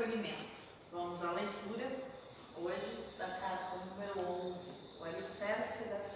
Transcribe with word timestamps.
acolhimento. 0.00 0.58
Vamos 0.90 1.22
à 1.22 1.32
leitura 1.32 1.84
hoje 2.56 3.04
da 3.18 3.26
carta 3.26 3.76
número 3.84 4.48
11, 4.48 4.70
o 4.98 5.04
alicerce 5.04 5.90
da 5.90 6.09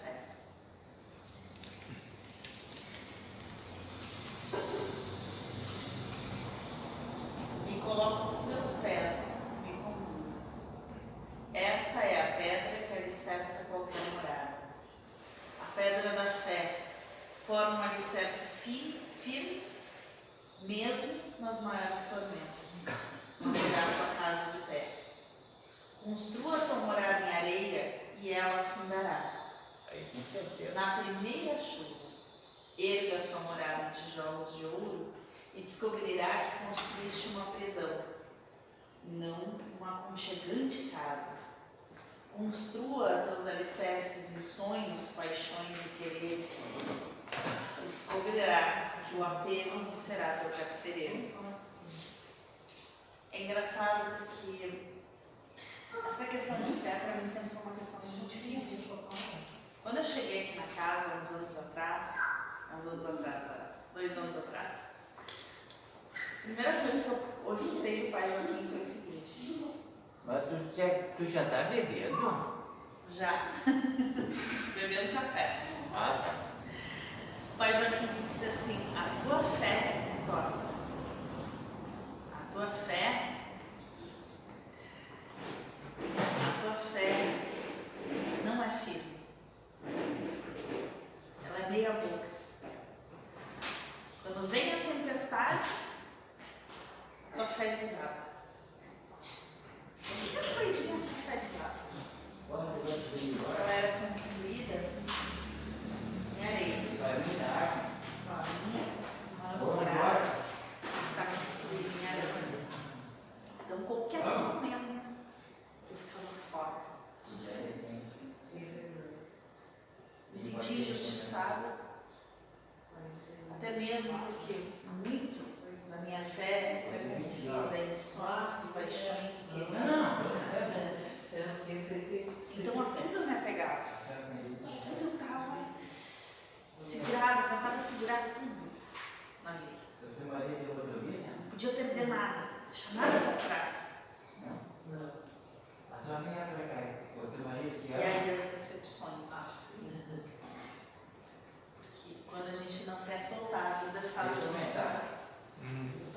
bebendo? 71.75 72.55
Já. 73.09 73.53
bebendo 73.67 75.13
café. 75.13 75.61
Ah. 75.95 76.23
Tá. 76.25 76.35
Pai 77.59 77.73
Joaquim 77.73 78.09
disse 78.27 78.47
assim: 78.47 78.95
a 78.97 79.23
tua 79.23 79.43
fé 79.59 80.13
torna. 80.27 80.65
A 82.33 82.53
tua 82.53 82.67
fé 82.67 83.24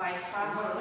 by 0.07 0.13
fast 0.31 0.76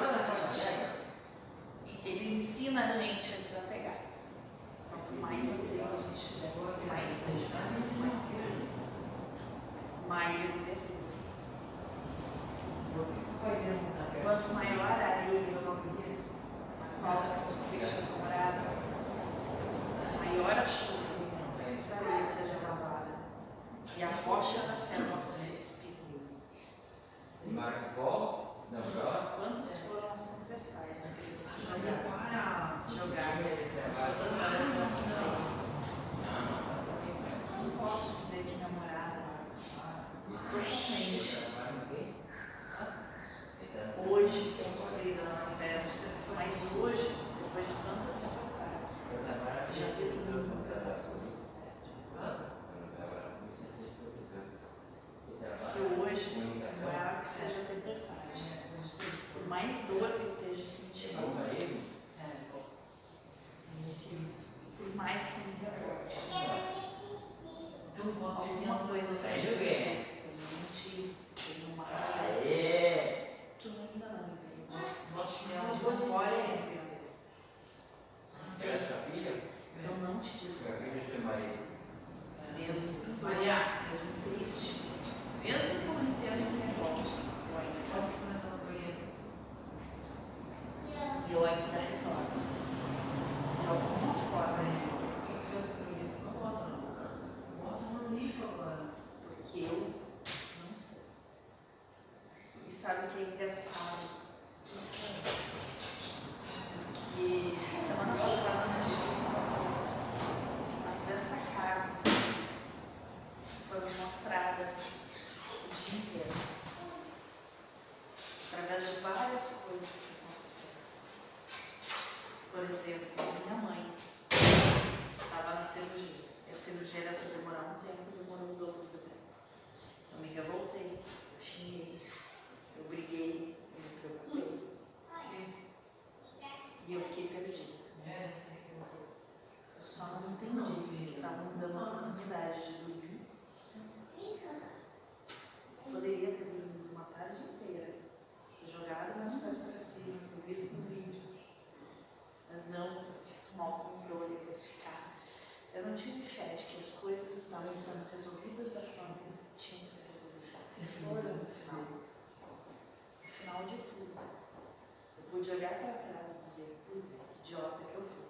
olhar 165.57 165.73
para 165.81 165.93
trás 166.05 166.35
e 166.35 166.39
dizer, 166.39 166.77
pois 166.85 167.03
é, 167.13 167.17
que 167.17 167.49
idiota 167.49 167.81
que 167.89 167.95
eu 167.95 168.05
fui. 168.05 168.29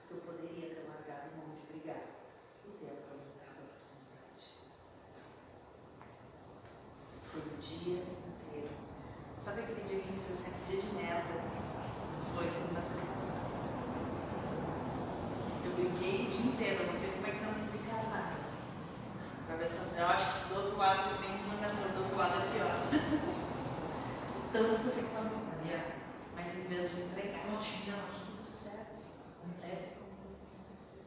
Porque 0.00 0.14
eu 0.14 0.20
poderia 0.24 0.74
ter 0.74 0.88
largado 0.88 1.36
mão 1.36 1.52
de 1.52 1.60
brigar 1.68 2.08
e 2.64 2.70
ter 2.80 2.88
aproveitado 2.88 3.60
a 3.60 3.68
oportunidade. 3.68 4.56
Foi 7.22 7.40
o 7.40 7.56
dia 7.60 8.00
inteiro. 8.00 8.72
Sabe 9.36 9.60
aquele 9.60 9.82
dia 9.84 10.00
que 10.00 10.12
você 10.12 10.32
sente 10.32 10.64
dia 10.64 10.80
de 10.80 10.94
merda? 10.94 11.36
Foi 12.34 12.48
segunda-feira. 12.48 12.98
Eu 15.64 15.70
briguei 15.72 16.26
o 16.26 16.30
dia 16.30 16.46
inteiro, 16.50 16.86
não 16.86 16.94
sei 16.94 17.10
como 17.10 17.26
é 17.26 17.30
que 17.30 17.44
não 17.44 17.52
me 17.52 17.60
desencarnar. 17.60 18.36
Pra 19.46 19.56
ver 19.56 19.68
se 19.68 19.98
eu 19.98 20.06
acho 20.06 20.32
que 20.32 20.48
do 20.48 20.60
outro 20.60 20.78
lado 20.78 21.20
tem 21.20 21.34
um 21.34 21.38
sonhador, 21.38 21.92
do 21.92 22.02
outro 22.04 22.16
lado 22.16 22.40
é 22.40 22.52
pior. 22.52 22.88
de 24.32 24.52
tanto 24.52 24.80
que 24.80 24.86
eu 24.86 24.94
reclamo. 24.94 25.48
Mas 26.38 26.56
em 26.56 26.68
vez 26.68 26.94
de 26.94 27.02
entregar, 27.02 27.44
não, 27.46 27.58
aqui 27.58 28.20
tudo 28.24 28.42
certo. 28.42 29.02
Acontece 29.42 29.96
como 29.96 30.16
tem 30.22 30.32
que 30.32 30.46
acontecer. 30.46 31.04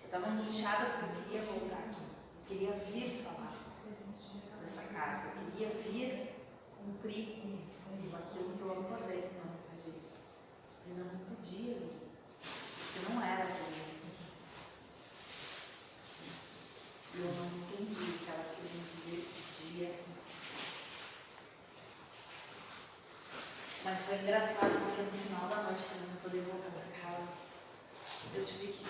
Eu 0.00 0.06
estava 0.06 0.26
angustiada 0.40 0.86
porque 0.86 1.04
eu 1.04 1.22
queria 1.22 1.42
voltar 1.42 1.76
aqui. 1.76 2.00
Eu 2.00 2.46
queria 2.48 2.72
vir 2.72 3.22
falar 3.22 3.52
dessa 4.62 4.94
carta. 4.94 5.28
Eu 5.38 5.52
queria 5.52 5.68
vir 5.68 6.34
cumprir 6.78 7.42
aquilo 8.14 8.56
que 8.56 8.62
eu 8.62 8.72
acordei 8.72 9.30
não. 9.36 9.60
Mas 10.86 10.98
eu 10.98 11.04
não 11.04 11.18
podia 11.18 11.74
vir. 11.74 12.10
Porque 12.40 13.12
não 13.12 13.22
era 13.22 13.44
mim. 13.44 13.80
E 17.12 17.20
eu 17.20 17.26
não 17.26 17.46
entendi 17.46 18.18
que 18.18 18.30
ela 18.30 18.44
quis 18.56 18.72
me 18.72 18.82
dizer 18.96 19.28
que 19.28 19.62
podia 19.62 20.10
Mas 23.84 24.02
foi 24.02 24.16
engraçado 24.16 24.72
porque 24.84 25.02
no 25.02 25.10
final 25.10 25.48
da 25.48 25.62
noite, 25.64 25.82
para 25.84 25.98
eu 25.98 26.20
poder 26.22 26.42
voltar 26.42 26.70
para 26.70 27.00
casa, 27.00 27.28
eu 28.34 28.44
tive 28.44 28.72
que 28.72 28.89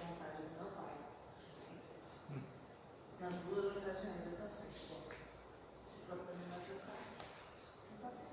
vontade 0.00 0.42
do 0.42 0.50
meu 0.56 0.66
pai, 0.72 0.96
assim 1.52 1.80
fosse. 1.94 2.42
Nas 3.20 3.36
duas 3.44 3.76
ocasiões 3.76 4.26
eu 4.26 4.32
pensei, 4.32 4.70
pô, 4.88 4.96
se 5.84 5.98
for 6.06 6.18
para 6.18 6.34
mim 6.34 6.48
bater 6.50 6.74
o 6.74 6.80
carro, 6.80 7.14
não 7.90 7.98
bater. 8.02 8.26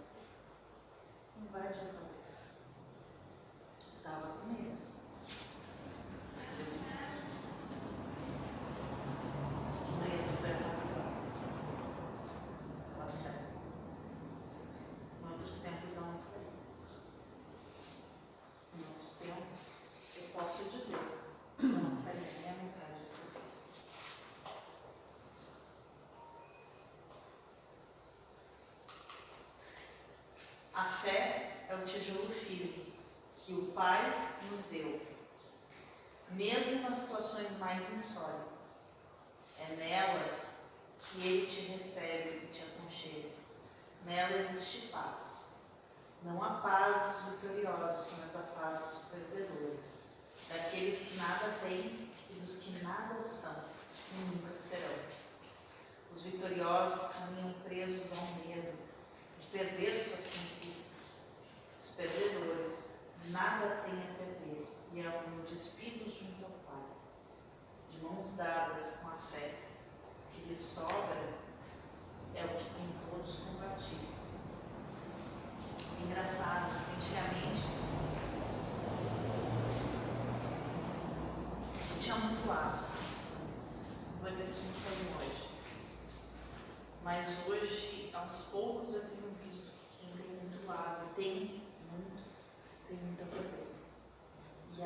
Não 1.39 1.47
vai 1.51 1.67
adiantar 1.67 2.03
estava 4.03 4.27
com 4.27 4.47
medo. 4.47 4.77
Mas 6.35 6.59
eu 6.59 6.65
que 6.65 6.79
medo 10.01 10.37
foi 10.41 10.51
a 10.51 10.53
casa 10.57 10.85
dela. 10.85 11.13
Ela 12.95 13.11
fé. 13.11 13.33
Em 15.21 15.25
outros 15.31 15.57
tempos 15.61 15.95
eu 15.95 16.03
não 16.03 16.19
falei. 16.19 16.47
Em 18.75 18.79
outros 18.89 19.13
tempos 19.19 19.61
eu 20.17 20.23
posso 20.33 20.69
dizer, 20.69 21.05
eu 21.59 21.69
não 21.69 21.95
falei 22.03 22.27
nem 22.41 22.49
a 22.49 22.53
metade 22.55 22.99
do 22.99 23.05
que 23.09 23.21
eu 23.37 23.41
fiz. 23.41 23.55
A 30.73 30.85
o 31.83 31.85
tijolo 31.85 32.29
firme 32.29 32.93
que 33.37 33.53
o 33.53 33.73
Pai 33.73 34.39
nos 34.49 34.67
deu, 34.67 35.01
mesmo 36.29 36.81
nas 36.81 36.95
situações 36.95 37.57
mais 37.59 37.91
insólitas. 37.91 38.83
É 39.59 39.75
nela 39.75 40.39
que 41.01 41.27
Ele 41.27 41.45
te 41.45 41.71
recebe 41.71 42.45
e 42.45 42.53
te 42.53 42.63
aconchega. 42.63 43.29
Nela 44.05 44.37
existe 44.37 44.87
paz. 44.87 45.55
Não 46.23 46.41
a 46.41 46.61
paz 46.61 47.01
dos 47.01 47.33
vitoriosos, 47.33 48.19
mas 48.19 48.35
a 48.37 48.43
paz 48.43 48.79
dos 48.79 48.99
perdedores, 49.09 50.05
daqueles 50.47 50.99
que 50.99 51.17
nada 51.17 51.59
têm 51.61 52.09
e 52.29 52.39
dos 52.39 52.59
que 52.59 52.81
nada 52.81 53.21
são 53.21 53.65
e 54.13 54.25
nunca 54.25 54.57
serão. 54.57 55.03
Os 56.09 56.21
vitoriosos 56.21 57.13
caminham 57.13 57.53
presos 57.65 58.17
ao 58.17 58.25
medo 58.45 58.77
de 59.39 59.47
perder 59.47 59.97
suas 59.97 60.27
conquistas. 60.27 60.82
Perdedores 61.95 62.97
nada 63.29 63.83
tem 63.85 63.93
a 63.93 64.17
perder 64.17 64.67
e 64.93 64.99
andam 65.01 65.43
despidos 65.47 66.11
junto 66.11 66.45
ao 66.45 66.51
Pai, 66.65 66.83
de 67.91 67.99
mãos 67.99 68.35
dadas 68.35 68.97
com 69.01 69.09
a 69.09 69.17
fé. 69.31 69.59
Que 70.31 70.41
lhes 70.45 70.59
sobra 70.59 71.33
é 72.33 72.45
o 72.45 72.49
que 72.49 72.63
tem 72.63 72.89
todos 73.09 73.35
combatido. 73.37 74.07
Engraçado, 76.03 76.71
antigamente 76.95 77.61
eu 81.91 81.99
tinha 81.99 82.15
muito 82.15 82.51
hábito, 82.51 82.85
vou 84.19 84.31
dizer 84.31 84.47
que 84.47 84.65
não 84.65 84.73
foi 84.73 85.27
hoje, 85.27 85.49
mas 87.03 87.47
hoje, 87.47 88.11
aos 88.13 88.41
poucos, 88.45 88.95
eu 88.95 89.01
tenho 89.01 89.35
visto 89.45 89.73
que 89.91 90.07
quem 90.07 90.17
tem 90.17 90.35
muito 90.35 90.69
hábito 90.69 91.13
tem 91.15 91.63
tem 92.93 92.97
muita 92.97 93.25
problema. 93.25 93.63
E 94.77 94.83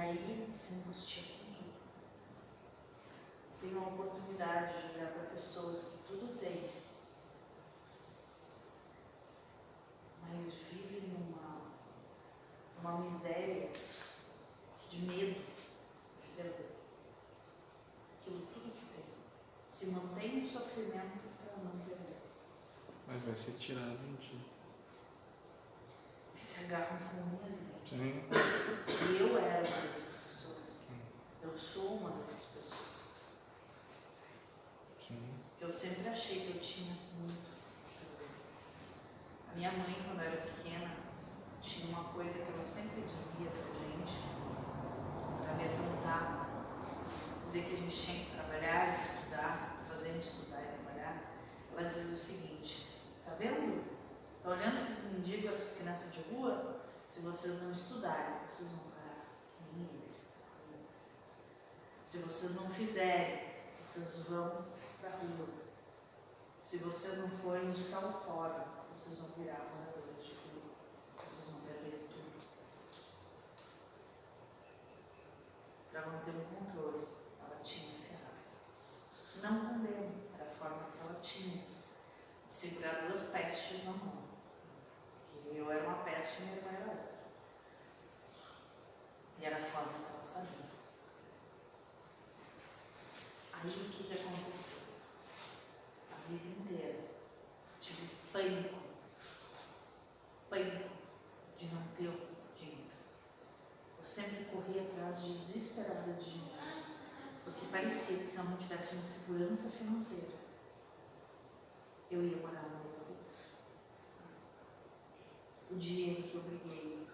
tudo. 0.94 1.38
Tem 3.60 3.76
uma 3.76 3.88
oportunidade 3.88 4.82
de 4.82 4.96
olhar 4.96 5.12
para 5.12 5.24
pessoas 5.24 5.84
que 5.84 6.08
tudo 6.08 6.40
têm, 6.40 6.70
mas 10.22 10.54
vivem 10.72 11.16
uma, 11.16 11.72
uma 12.80 13.02
miséria 13.02 13.70
de 14.90 15.00
medo 15.02 15.42
de 16.22 16.28
perder. 16.36 16.78
Aquilo 18.22 18.48
tudo 18.54 18.72
que 18.72 18.86
tem. 18.86 19.06
Se 19.68 19.88
mantém 19.88 20.38
em 20.38 20.44
sofrimento 20.44 21.28
para 21.44 21.64
não 21.64 21.80
perder. 21.80 22.22
Mas 23.08 23.22
vai 23.24 23.36
ser 23.36 23.54
tirado 23.54 24.00
um 24.06 24.16
dia. 24.16 24.40
Mas 26.34 26.44
se 26.44 26.66
agarram 26.66 27.00
com 27.10 27.38
e 27.46 27.50
dentes. 27.50 28.00
Sim. 28.00 28.24
Eu 29.20 29.38
era 29.38 29.62
pessoas. 29.62 30.07
Eu 31.58 31.62
sou 31.62 31.98
uma 31.98 32.12
dessas 32.12 32.46
pessoas. 32.54 32.90
Sim. 35.08 35.40
Eu 35.60 35.74
sempre 35.74 36.10
achei 36.10 36.42
que 36.42 36.56
eu 36.56 36.62
tinha 36.62 36.96
muito. 37.18 37.50
A 39.52 39.56
minha 39.56 39.72
mãe, 39.72 39.96
quando 40.06 40.22
eu 40.22 40.28
era 40.28 40.42
pequena, 40.42 40.96
tinha 41.60 41.88
uma 41.88 42.14
coisa 42.14 42.46
que 42.46 42.52
ela 42.52 42.64
sempre 42.64 43.02
dizia 43.02 43.50
pra 43.50 43.74
gente, 43.74 44.20
pra 45.44 45.56
me 45.56 45.64
apontar, 45.66 46.48
dizer 47.44 47.64
que 47.64 47.74
a 47.74 47.78
gente 47.80 48.06
tinha 48.06 48.26
que 48.26 48.32
trabalhar 48.36 48.96
e 48.96 49.02
estudar, 49.02 49.84
fazer 49.90 50.12
a 50.12 50.18
estudar 50.18 50.62
e 50.62 50.78
trabalhar. 50.78 51.24
Ela 51.72 51.90
diz 51.90 52.06
o 52.06 52.16
seguinte, 52.16 52.86
tá 53.26 53.32
vendo? 53.34 53.84
Tá 54.44 54.52
olhando 54.52 54.78
esses 54.78 55.12
mendigos, 55.12 55.50
essas 55.50 55.80
crianças 55.80 56.14
de 56.14 56.22
rua? 56.36 56.84
Se 57.08 57.22
vocês 57.22 57.64
não 57.64 57.72
estudarem, 57.72 58.48
vocês 58.48 58.74
vão 58.74 58.92
parar 58.92 59.26
nem 59.74 59.90
eles. 60.04 60.37
Se 62.08 62.20
vocês 62.20 62.56
não 62.56 62.70
fizerem, 62.70 63.52
vocês 63.84 64.30
vão 64.30 64.66
pra 65.02 65.10
rua. 65.10 65.50
Se 66.62 66.78
vocês 66.78 67.18
não 67.18 67.28
forem 67.30 67.70
de 67.70 67.84
tal 67.90 68.14
forma, 68.14 68.66
vocês 68.90 69.20
vão 69.20 69.32
virar 69.32 69.68
moradores 69.76 70.26
de 70.26 70.36
rua. 70.36 70.72
Vocês 71.22 71.50
vão 71.52 71.62
perder 71.64 72.08
tudo. 72.08 72.46
Para 75.92 76.06
manter 76.08 76.32
o 76.32 76.46
controle, 76.46 77.08
ela 77.42 77.60
tinha 77.62 77.92
esse 77.92 78.14
hábito. 78.14 79.44
Não 79.44 79.68
condeno, 79.68 80.30
era 80.40 80.50
a 80.50 80.54
forma 80.54 80.90
que 80.90 81.00
ela 81.02 81.20
tinha 81.20 81.66
de 82.48 82.54
segurar 82.54 83.06
duas 83.06 83.24
pestes 83.24 83.84
na 83.84 83.92
mão. 83.92 84.24
Porque 85.30 85.58
eu 85.58 85.70
era 85.70 85.86
uma 85.86 86.06
peste 86.06 86.42
e 86.42 86.46
minha 86.46 86.56
irmã 86.56 86.72
era 86.72 86.90
outra. 86.90 87.18
E 89.40 89.44
era 89.44 89.58
a 89.58 89.62
forma 89.62 89.92
que 89.92 90.14
ela 90.14 90.24
sabia. 90.24 90.67
Aí 93.68 93.74
o 93.74 93.90
que, 93.90 94.14
aconteceu? 94.14 94.78
A 96.10 96.30
vida 96.30 96.48
inteira 96.48 97.00
tive 97.82 98.10
pânico, 98.32 98.80
pânico 100.50 100.90
de 101.58 101.66
não 101.66 101.82
ter 101.98 102.10
dinheiro. 102.56 102.92
Eu 104.00 104.06
sempre 104.06 104.46
corri 104.46 104.80
atrás 104.80 105.22
desesperada 105.22 106.14
de 106.14 106.32
dinheiro, 106.32 106.64
porque 107.44 107.66
parecia 107.66 108.20
que 108.20 108.26
se 108.26 108.38
eu 108.38 108.46
não 108.46 108.56
tivesse 108.56 108.96
uma 108.96 109.04
segurança 109.04 109.70
financeira, 109.70 110.38
eu 112.10 112.26
ia 112.26 112.38
morar 112.38 112.64
no 112.70 112.78
rua. 112.78 113.18
O 115.72 115.76
dia 115.76 116.16
que 116.22 116.36
eu 116.36 116.42
briguei 116.44 117.06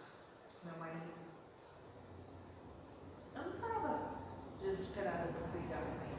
meu 0.64 0.78
marido, 0.78 1.14
eu 3.34 3.42
não 3.42 3.54
estava 3.56 4.22
desesperada 4.62 5.34
por 5.34 5.48
brigar 5.48 5.82
com 5.82 6.06
ele. 6.06 6.14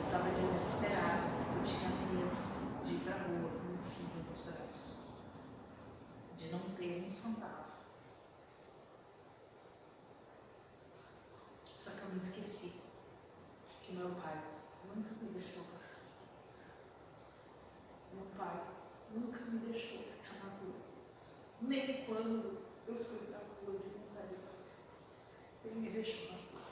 Eu 0.00 0.06
estava 0.06 0.30
desesperada 0.30 1.22
porque 1.36 1.58
eu 1.58 1.64
tinha 1.64 1.90
medo 1.90 2.84
de 2.84 2.94
ir 2.94 3.00
para 3.00 3.14
a 3.14 3.18
rua 3.18 3.50
com 3.50 3.74
um 3.74 3.82
filho 3.82 4.24
nos 4.26 4.40
braços, 4.40 5.08
de 6.36 6.50
não 6.50 6.60
ter 7.28 7.32
um 7.32 7.34
centavo. 7.34 7.64
Só 11.76 11.90
que 11.90 12.02
eu 12.02 12.08
me 12.10 12.16
esqueci 12.16 12.80
que 13.82 13.92
meu 13.92 14.10
pai 14.10 14.42
nunca 14.84 15.10
me 15.20 15.30
deixou 15.30 15.64
passar. 15.64 16.02
Meu 18.12 18.26
pai 18.36 18.62
nunca 19.10 19.44
me 19.46 19.58
deixou 19.58 19.98
ficar 19.98 20.38
na 20.44 20.50
rua. 20.56 20.74
Nem 21.60 22.04
quando 22.04 22.62
eu 22.86 22.96
fui 22.96 23.18
para 23.26 23.38
a 23.38 23.40
rua 23.40 23.78
de 23.78 23.88
vontade. 23.88 24.36
Ele 25.64 25.80
me 25.80 25.90
deixou 25.90 26.32
na 26.32 26.36
rua. 26.36 26.68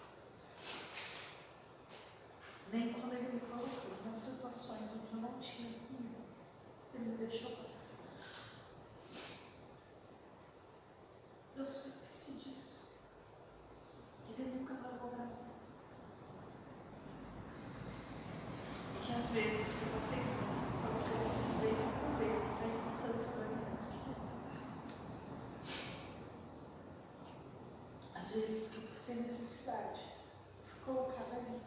Nem 2.73 2.93
quando 2.93 3.13
ele 3.13 3.33
me 3.35 3.41
colocou 3.41 4.05
nas 4.05 4.17
situações 4.17 4.93
onde 4.97 5.13
eu 5.13 5.21
não 5.21 5.39
tinha 5.39 5.79
comida, 5.81 6.19
ele 6.95 7.11
me 7.11 7.17
deixou 7.17 7.57
passar. 7.57 7.87
Eu 11.57 11.65
só 11.65 11.89
esqueci 11.89 12.33
disso. 12.33 12.81
Que 14.23 14.43
ele 14.43 14.59
nunca 14.59 14.75
largou 14.75 15.09
pra 15.09 15.25
mim. 15.25 15.33
E 18.95 19.07
que 19.07 19.13
às 19.15 19.31
vezes 19.31 19.79
que 19.79 19.87
eu 19.87 19.95
passei 19.95 20.19
fome, 20.19 20.67
foi 20.83 20.91
o 20.93 21.03
que 21.03 21.11
eu 21.11 21.19
precisei 21.25 21.71
entender 21.71 22.37
a 22.61 22.67
importância 22.67 23.41
da 23.41 23.47
minha 23.47 23.77
Às 28.15 28.26
que 28.43 28.77
eu 28.77 28.83
passei 28.93 29.15
necessidade, 29.17 30.01
fui 30.65 30.81
colocada 30.85 31.37
ali 31.37 31.61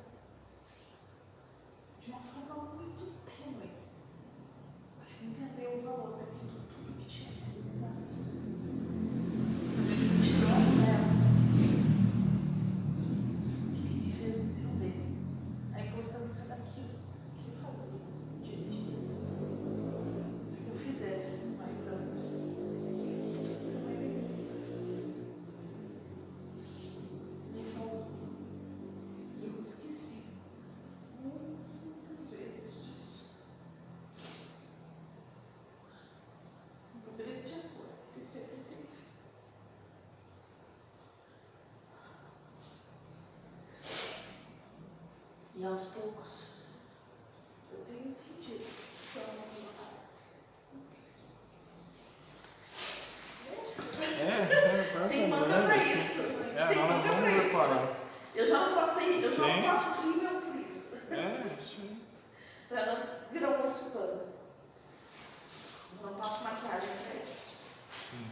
de 1.99 2.11
uma 2.11 2.19
forma 2.19 2.55
muito 2.75 3.13
tênue, 3.25 3.71
para 4.97 5.09
entender 5.25 5.67
o 5.67 5.81
valor 5.81 6.17
daquilo 6.19 6.61
tudo 6.69 6.93
que 6.97 7.05
tinha 7.07 7.31
sido 7.31 7.63
me 7.63 7.79
dado. 7.81 7.95
Quando 9.75 9.89
ele 9.89 10.05
me 10.13 10.19
tirou 10.23 10.51
as 10.51 10.69
pernas, 10.85 11.33
ele 13.73 13.97
me 14.05 14.11
fez 14.11 14.35
entender 14.37 14.97
a 15.73 15.81
importância 15.81 16.45
daquilo 16.45 16.99
que 17.37 17.45
eu 17.47 17.53
fazia 17.61 17.93
no 17.93 18.43
dia 18.43 18.57
a 18.57 18.69
dia. 18.69 18.99
Para 20.51 20.59
que 20.63 20.69
eu 20.69 20.77
fizesse 20.77 21.29
com 21.39 21.49
mais 21.57 21.87
amor. 21.87 22.19
Então 23.61 23.89
ele 23.89 24.09
me 27.51 27.63
falou, 27.73 28.07
e 29.37 29.39
eu 29.45 29.61
esqueci 29.61 30.19
muitas, 31.21 31.73
muitas 31.85 32.21
vezes 32.29 32.65
disso. 32.83 33.19
Um 36.95 36.99
poder 37.01 37.43
de 37.43 37.53
amor 37.53 37.89
que 38.13 38.21
sempre 38.23 38.57
teve. 38.69 38.89
E 45.59 45.65
aos 45.65 45.85
poucos, 45.87 46.51
eu 47.73 47.79
tenho 47.85 48.11
entendido 48.15 48.63
que 49.11 49.17
eu 49.17 49.23
amo 49.23 49.45
meu 49.53 49.71
pai. 49.73 49.93
Não 50.73 50.81
precisa. 50.83 51.17
Deixa. 53.43 54.23
É, 54.23 54.79
é, 54.79 54.93
parece 54.93 55.15
Tem 55.15 55.25
um 55.25 55.27
manga 55.27 55.45
grande, 55.45 55.65
pra 55.67 55.75
assim. 55.75 55.99
isso. 55.99 56.21
É, 56.21 56.67
Tem 56.67 56.77
nós 56.77 56.89
manga 56.89 57.07
vamos 57.09 57.19
pra 57.19 57.31
isso. 57.31 57.43
reparar. 57.47 57.95
Eu 58.35 58.45
já 58.45 58.59
não 58.69 58.75
passei, 58.75 59.17
eu 59.25 59.29
já 59.29 59.35
Sim. 59.35 59.61
não 59.61 59.63
passo 59.63 60.01
rímel 60.01 60.41
por 60.41 60.55
isso. 60.55 60.95
É, 61.11 61.59
isso 61.61 61.81
aí. 61.81 62.03
Pra 62.69 62.85
não 62.85 63.03
virar 63.31 63.49
um 63.49 63.63
urso 63.65 63.89
panda. 63.91 64.25
Eu 66.01 66.07
não 66.09 66.13
passo 66.17 66.43
maquiagem 66.45 66.89
pra 66.89 67.21
isso. 67.21 67.57
Sim. 68.11 68.31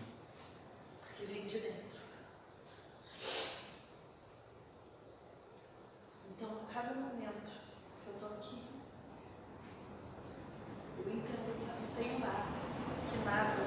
Porque 1.05 1.25
vem 1.25 1.45
de 1.45 1.59
dentro. 1.59 1.87
Então, 6.29 6.49
a 6.69 6.71
cada 6.71 6.93
momento 6.93 7.51
que 8.03 8.07
eu 8.09 8.13
tô 8.19 8.25
aqui, 8.35 8.61
eu 10.99 11.11
entendo 11.11 11.55
que 11.57 11.63
eu 11.63 11.81
não 11.81 11.95
tenho 11.95 12.19
nada, 12.19 12.45
que 13.09 13.17
nada 13.25 13.63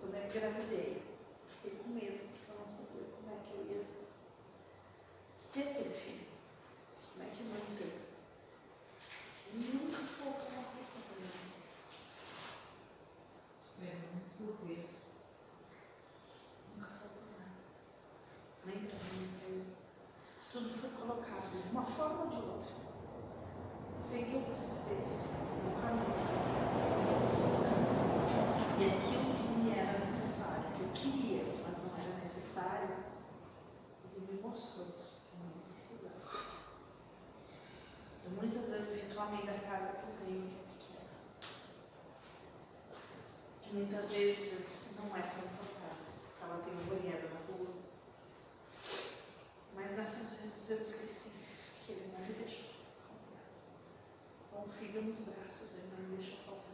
Quando 0.00 0.14
eu 0.16 0.27
engravidei, 0.38 1.02
fiquei 1.50 1.78
com 1.78 1.90
medo, 1.90 2.28
porque 2.30 2.52
eu 2.52 2.58
não 2.60 2.66
sabia 2.66 3.10
como 3.10 3.34
é 3.34 3.42
que 3.42 3.50
eu 3.54 3.62
ia 3.66 3.82
ter 5.52 5.62
aquele 5.62 5.92
filho. 5.92 6.28
Como 7.12 7.24
é 7.24 7.30
que 7.34 7.40
eu 7.40 7.46
ia 7.46 7.62
ter? 7.76 7.94
Nunca 9.52 9.98
faltou 9.98 10.46
uma 10.46 10.62
mim. 10.62 11.34
É 13.82 13.92
muito 14.40 14.62
isso. 14.80 15.06
Nunca 16.76 16.88
faltou 16.88 17.24
nada. 17.36 17.58
Nem 18.64 18.78
pra 18.86 18.94
mim. 18.94 19.74
Tudo 20.52 20.70
foi 20.70 20.90
colocado 20.90 21.62
de 21.62 21.70
uma 21.70 21.84
forma 21.84 22.22
ou 22.22 22.28
de 22.28 22.36
outra. 22.36 22.74
Sem 23.98 24.24
que 24.24 24.34
eu 24.34 24.42
percebesse. 24.42 25.30
O 25.66 25.80
caminho 25.80 26.14
foi 26.14 26.38
certo. 26.38 26.78
E 28.80 28.84
aquilo 28.84 29.34
que 29.34 29.42
me 29.58 29.76
era 29.76 29.98
necessário, 29.98 30.70
que 30.76 30.82
eu 30.82 30.88
queria, 30.94 31.42
mas 31.66 31.82
não 31.82 31.90
era 31.98 32.20
necessário, 32.20 32.96
me 34.28 34.40
mostrou 34.40 34.86
que 34.86 35.36
não 35.36 35.72
precisava. 35.72 36.14
Então, 38.20 38.32
muitas 38.32 38.70
vezes 38.70 39.08
reclamei 39.08 39.46
da 39.46 39.54
casa 39.54 39.92
que 39.98 40.02
eu 40.02 40.26
tenho, 40.26 40.48
que 40.78 40.96
é 40.96 41.00
pequena. 41.00 41.10
Que 43.62 43.74
muitas 43.74 44.12
vezes 44.12 44.52
eu 44.52 44.66
disse, 44.66 45.00
não 45.00 45.16
é 45.16 45.22
confortável. 45.22 46.12
Ela 46.42 46.62
tem 46.62 46.74
um 46.74 46.86
banheiro 46.86 47.28
na 47.32 47.40
rua. 47.40 47.74
Mas 49.74 49.96
nessas 49.96 50.40
vezes 50.40 50.70
eu 50.70 50.82
esqueci 50.82 51.38
que 51.86 51.92
ele 51.92 52.12
não 52.12 52.20
me 52.20 52.32
deixou. 52.34 52.68
com 54.50 54.68
o 54.68 54.68
filho 54.68 55.02
nos 55.02 55.20
braços, 55.20 55.78
ele 55.78 55.92
não 55.92 56.08
me 56.08 56.16
deixou 56.16 56.38
faltar. 56.44 56.68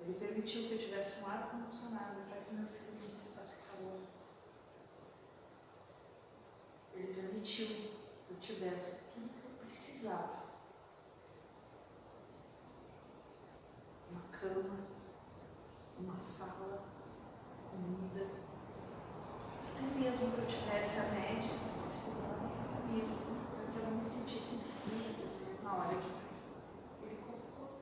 Ele 0.00 0.14
permitiu 0.14 0.68
que 0.68 0.72
eu 0.72 0.78
tivesse 0.78 1.22
um 1.22 1.26
ar 1.26 1.50
condicionado 1.50 2.20
para 2.28 2.40
que 2.40 2.54
meu 2.54 2.66
filho 2.68 3.10
não 3.10 3.18
passasse 3.18 3.68
calor. 3.68 4.00
Ele 6.94 7.14
permitiu 7.14 7.66
que 7.66 8.30
eu 8.30 8.36
tivesse 8.54 9.12
tudo 9.14 9.28
que 9.28 9.44
eu 9.44 9.66
precisava. 9.66 10.40
Uma 14.10 14.22
cama, 14.32 14.86
uma 15.98 16.18
sala, 16.18 16.84
comida. 17.70 18.26
Até 19.68 19.82
mesmo 19.98 20.32
que 20.32 20.38
eu 20.38 20.46
tivesse 20.46 20.98
a 20.98 21.04
médica 21.04 21.54
que 21.54 21.88
precisava 21.88 22.46
estar 22.46 22.80
comigo, 22.80 23.08
para 23.54 23.72
que 23.72 23.78
eu 23.78 23.84
não 23.84 23.98
me 23.98 24.04
sentisse 24.04 24.56
insegura 24.56 25.62
na 25.62 25.74
hora 25.74 25.96
de 25.96 26.08
parir. 26.08 26.20
Ele 27.02 27.16
colocou, 27.22 27.80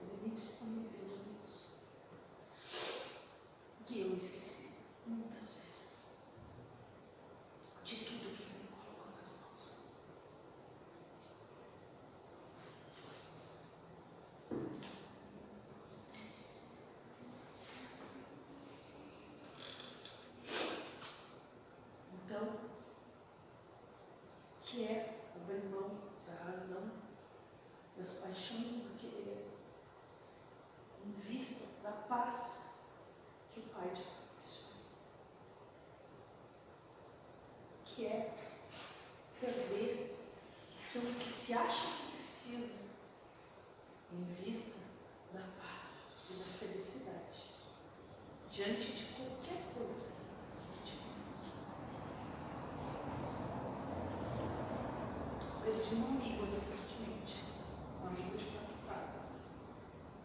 ele 0.00 0.22
me 0.22 0.30
disponibilizou 0.30 1.26
isso. 1.40 1.78
Que 3.86 4.00
eu 4.00 4.16
esqueci 4.16 4.74
muitas 5.06 5.62
vezes 5.64 5.70
de 7.84 8.04
tudo 8.04 8.36
que 8.36 8.42
ele 8.42 8.54
me 8.62 8.68
colocou 8.68 9.18
nas 9.18 9.40
mãos. 9.42 9.90
Então, 22.14 22.60
que 24.62 24.84
é 24.84 25.18
abrir 25.34 25.64
mão 25.68 25.90
da 26.24 26.44
razão, 26.44 26.92
das 28.00 28.14
paixões 28.14 28.84
do 28.84 28.98
querer, 28.98 29.46
em 31.04 31.12
vista 31.12 31.82
da 31.82 31.92
paz 31.92 32.76
que 33.50 33.60
o 33.60 33.62
Pai 33.64 33.90
te 33.90 34.02
proporciona. 34.02 34.74
Que 37.84 38.06
é 38.06 38.34
perder 39.38 40.18
aquilo 40.82 41.14
que 41.14 41.30
se 41.30 41.52
acha 41.52 41.88
que 41.88 42.16
precisa, 42.16 42.80
em 44.12 44.24
vista 44.44 44.80
da 45.34 45.40
paz 45.62 46.06
e 46.30 46.34
da 46.34 46.44
felicidade, 46.44 47.50
diante 48.50 48.92
de 48.92 49.14
qualquer 49.14 49.62
coisa 49.74 50.16
que 50.72 50.90
te 50.90 50.98
Perdi 55.62 55.94
um 55.94 56.06
amigo 56.06 56.44
recentemente, 56.50 57.50
um 58.02 58.06
amigo 58.06 58.36
de 58.36 58.44
quatro 58.46 58.74
patas, 58.86 59.42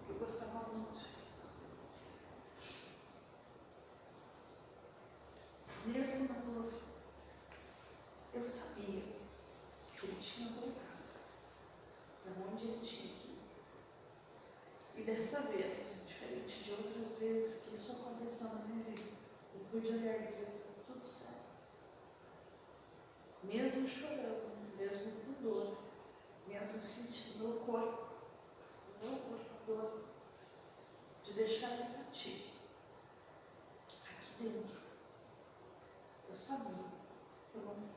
que 0.05 0.11
eu 0.11 0.15
gostava 0.15 0.69
muito. 0.69 1.05
Mesmo 5.85 6.27
na 6.27 6.39
dor, 6.39 6.73
eu 8.33 8.43
sabia 8.43 9.03
que 9.93 10.05
ele 10.05 10.17
tinha 10.19 10.49
voltado 10.49 11.03
para 12.23 12.33
onde 12.51 12.65
ele 12.67 12.79
tinha 12.79 13.13
que 13.13 13.27
ir. 13.27 13.39
E 14.97 15.03
dessa 15.03 15.41
vez, 15.43 16.05
diferente 16.07 16.63
de 16.63 16.71
outras 16.71 17.15
vezes 17.17 17.69
que 17.69 17.75
isso 17.75 17.91
aconteceu 17.91 18.47
na 18.49 18.65
minha 18.65 18.83
vida, 18.83 19.11
eu 19.53 19.61
pude 19.69 19.91
olhar 19.91 20.21
e 20.21 20.25
dizer: 20.25 20.45
"Tá 20.45 20.93
tudo 20.93 21.05
certo. 21.05 21.35
Mesmo 23.43 23.87
chorando, 23.87 24.75
mesmo 24.77 25.11
com 25.21 25.43
dor, 25.43 25.77
mesmo 26.75 26.83
sentindo 26.83 27.47
no 27.47 27.59
corpo, 27.65 28.05
no 29.01 29.17
corpo 29.65 29.99
de 31.23 31.33
deixar 31.33 31.71
ele 31.73 31.93
partir. 31.95 32.53
Aqui 34.03 34.43
dentro, 34.43 34.77
eu 36.29 36.35
sabia 36.35 36.85
que 37.51 37.57
eu 37.57 37.61
não 37.63 37.89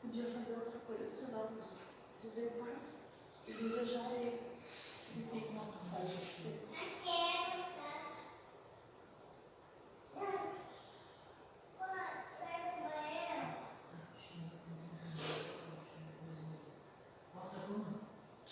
podia 0.00 0.30
fazer 0.32 0.54
outra 0.54 0.78
coisa 0.80 1.06
senão 1.06 1.48
diz- 1.60 2.04
dizer 2.20 2.56
vai 2.60 2.76
e 3.46 3.52
desejar 3.52 4.12
ele 4.12 4.54
me 5.16 5.24
dê 5.24 5.48
uma 5.48 5.64
passagem 5.66 6.18
feliz. 6.18 6.94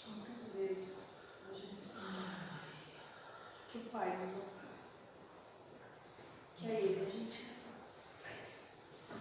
Quantas 0.04 0.54
vezes 0.56 1.10
a 1.48 1.54
gente 1.54 1.82
se 1.82 1.98
esquece 1.98 2.60
que 3.70 3.78
o 3.78 3.82
Pai 3.82 4.16
nos 4.18 4.32
ama, 4.32 4.62
que 6.56 6.66
a 6.66 6.70
Ele 6.80 7.06
a 7.06 7.10
gente 7.10 7.46
ama. 7.46 9.20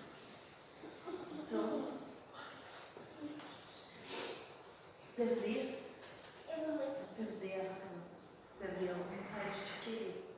Então, 1.39 1.99
perder 5.15 5.93
é 6.47 6.55
perder 7.17 7.61
a 7.69 7.73
razão, 7.73 8.03
perder 8.59 8.89
a 8.89 8.93
vontade 8.93 9.59
de 9.63 9.83
querer, 9.83 10.35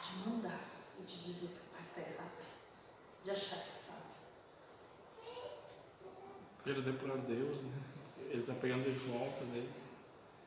de 0.00 0.28
mandar 0.28 0.60
e 0.98 1.02
de 1.02 1.24
dizer 1.24 1.48
que 1.48 1.66
o 1.66 1.70
Pai 1.72 1.82
está 1.88 2.00
errado, 2.00 2.46
de 3.24 3.30
achar 3.30 3.64
que 3.64 3.72
sabe. 3.72 4.02
Perder 6.72 6.94
para 6.94 7.16
Deus, 7.16 7.60
né? 7.60 7.82
Ele 8.30 8.44
tá 8.44 8.54
pegando 8.54 8.84
de 8.84 8.98
volta 9.10 9.44
dele. 9.44 9.70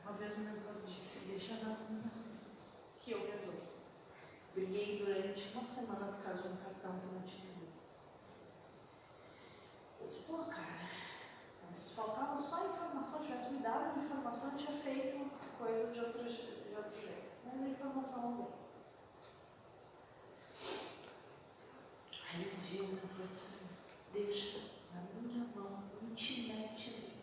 Uma 0.02 0.14
vez 0.14 0.38
o 0.40 0.42
mentor 0.42 0.74
disse, 0.84 1.28
deixa 1.28 1.54
nas 1.64 1.88
minhas 1.92 2.26
mãos, 2.26 2.86
que 3.00 3.12
eu 3.12 3.30
resolvo. 3.30 3.68
Briguei 4.56 4.98
durante 5.06 5.50
uma 5.54 5.64
semana 5.64 6.14
por 6.14 6.24
causa 6.24 6.42
de 6.42 6.48
um 6.48 6.58
cartão 6.58 7.00
que 7.00 7.06
não 7.14 7.22
tinha 7.22 7.54
lido. 7.54 7.74
Eu 10.02 10.08
disse, 10.08 10.22
pô, 10.22 10.38
cara, 10.46 10.90
mas 11.68 11.92
faltava 11.92 12.36
só 12.36 12.64
a 12.64 12.68
informação, 12.74 13.22
tivesse 13.24 13.54
me 13.54 13.60
dado 13.60 14.00
a 14.00 14.04
informação, 14.04 14.54
eu 14.54 14.58
tinha 14.58 14.78
feito 14.82 15.30
coisa 15.60 15.94
de 15.94 16.00
outro, 16.00 16.28
je- 16.28 16.64
de 16.70 16.76
outro 16.76 17.00
jeito. 17.00 17.30
Mas 17.46 17.62
a 17.62 17.68
informação 17.68 18.22
não 18.32 18.36
veio. 18.38 18.56
Aí 22.34 22.52
um 22.58 22.60
dia 22.62 22.82
o 22.82 22.88
mentor 22.88 23.28
disse, 23.30 23.44
pra 23.44 23.58
mim, 23.62 24.26
deixa 24.26 24.60
na 24.94 25.02
minha 25.22 25.46
mão, 25.56 25.84
intimamente 26.04 26.90
livre. 26.92 27.16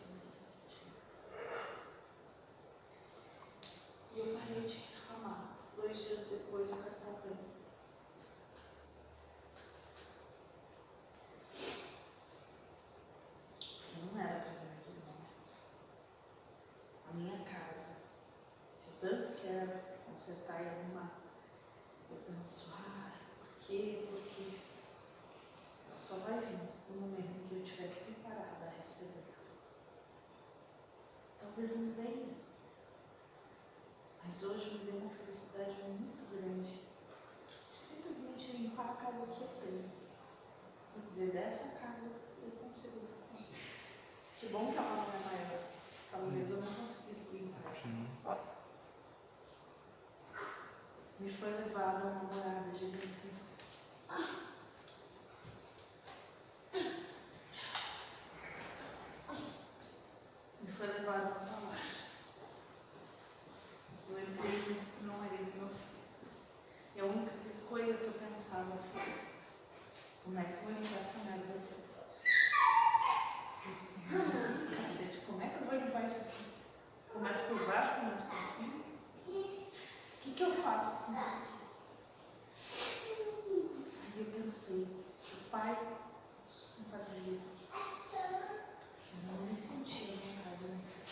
E 4.15 4.19
eu 4.19 4.37
parei 4.37 4.61
de 4.67 4.77
reclamar. 4.77 5.55
Dois 5.75 5.97
dias 5.97 6.27
depois 6.27 6.71
o 6.71 6.77
cartão 6.77 7.15
veio. 7.23 7.37
Porque 13.59 14.05
não 14.13 14.21
era 14.21 14.39
para 14.41 14.51
ver 14.51 14.71
aquele 14.79 14.99
momento. 14.99 15.33
A 17.09 17.13
minha 17.13 17.39
casa, 17.45 17.95
que 18.83 19.05
eu 19.05 19.09
tanto 19.09 19.41
quero 20.23 20.37
consertar 20.37 20.63
e 20.63 20.67
arrumar. 20.67 21.11
Eu 22.09 22.17
penso, 22.17 22.75
ah, 22.79 23.11
por 23.39 23.57
quê? 23.59 24.07
Por 24.09 24.21
quê? 24.21 24.59
Ela 25.89 25.99
só 25.99 26.15
vai 26.17 26.39
vir 26.39 26.59
no 26.89 27.01
momento 27.01 27.43
em 27.43 27.47
que 27.47 27.55
eu 27.55 27.63
estiver 27.63 27.89
preparada 27.89 28.65
a 28.65 28.79
receber. 28.79 29.23
Talvez 31.39 31.75
não 31.77 31.93
venha. 31.93 32.35
Mas 34.23 34.43
hoje 34.43 34.77
me 34.77 34.85
deu 34.85 35.01
uma 35.01 35.09
felicidade 35.09 35.83
muito 35.83 36.31
grande 36.31 36.81
de 37.69 37.75
simplesmente 37.75 38.57
limpar 38.57 38.91
a 38.91 38.95
casa 38.95 39.25
que 39.25 39.41
eu 39.41 39.49
tenho. 39.61 39.91
E 40.95 41.01
dizer, 41.07 41.31
dessa 41.31 41.79
casa 41.79 42.05
eu 42.41 42.51
consigo 42.51 43.07
dar 43.07 43.27
conta. 43.29 43.49
Que 44.39 44.47
bom 44.47 44.71
que 44.71 44.77
ela 44.77 44.95
não 44.95 45.13
é 45.13 45.19
maior. 45.19 45.63
Se 45.91 46.11
talvez 46.11 46.51
eu 46.51 46.61
não 46.61 46.73
conseguisse 46.75 47.37
limpar. 47.37 47.75
Sim. 47.75 48.52
Me 51.23 51.31
foi 51.31 51.51
levada 51.51 51.99
a 51.99 52.01
uma 52.01 52.23
morada 52.23 52.69
gigantesca. 52.77 53.63
Me 60.61 60.69
foi 60.69 60.87
levada 60.87 61.27
a 61.27 61.29
um 61.29 61.45
palácio. 61.45 62.03
Eu 64.09 64.19
entrei 64.19 64.59
junto 64.59 64.85
com 64.85 65.03
meu 65.05 65.13
marido 65.13 65.49
e 65.49 65.57
meu 65.59 65.69
filho. 65.69 66.03
E 66.93 66.99
a 66.99 67.05
única 67.05 67.31
coisa 67.69 67.93
que 67.93 68.03
eu 68.03 68.13
pensava 68.15 68.77
foi, 68.91 69.13
como 70.25 70.37
é 70.37 70.43
que 70.43 70.51
eu 70.51 70.59
vou 70.63 70.71
limpar 70.73 70.99
essa 70.99 71.19
merda 71.19 71.53
aqui? 71.53 71.83
Cacete, 74.75 75.19
como 75.25 75.41
é 75.41 75.47
que 75.47 75.61
eu 75.61 75.67
vou 75.67 75.79
limpar 75.79 76.03
isso 76.03 76.19
aqui? 76.19 76.43
Começo 77.13 77.47
por 77.47 77.65
baixo, 77.65 78.01
começo 78.01 78.29
por 78.29 78.43
cima. 78.43 78.83
O 80.23 80.25
que, 80.25 80.35
que 80.35 80.43
eu 80.43 80.55
faço 80.55 81.03
com 81.03 81.15
isso 81.17 81.27
aqui? 81.27 81.53
Aí 84.15 84.19
eu 84.19 84.25
pensei, 84.41 84.83
o 84.83 85.49
pai 85.51 85.77
sustentabiliza. 86.45 87.47
Eu 87.73 89.33
não 89.33 89.47
me 89.47 89.53
sentia 89.53 90.13
à 90.13 90.15
vontade 90.15 90.63
na 90.63 90.77
casa. 90.77 91.03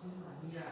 Assim, 0.00 0.16
Maria. 0.16 0.64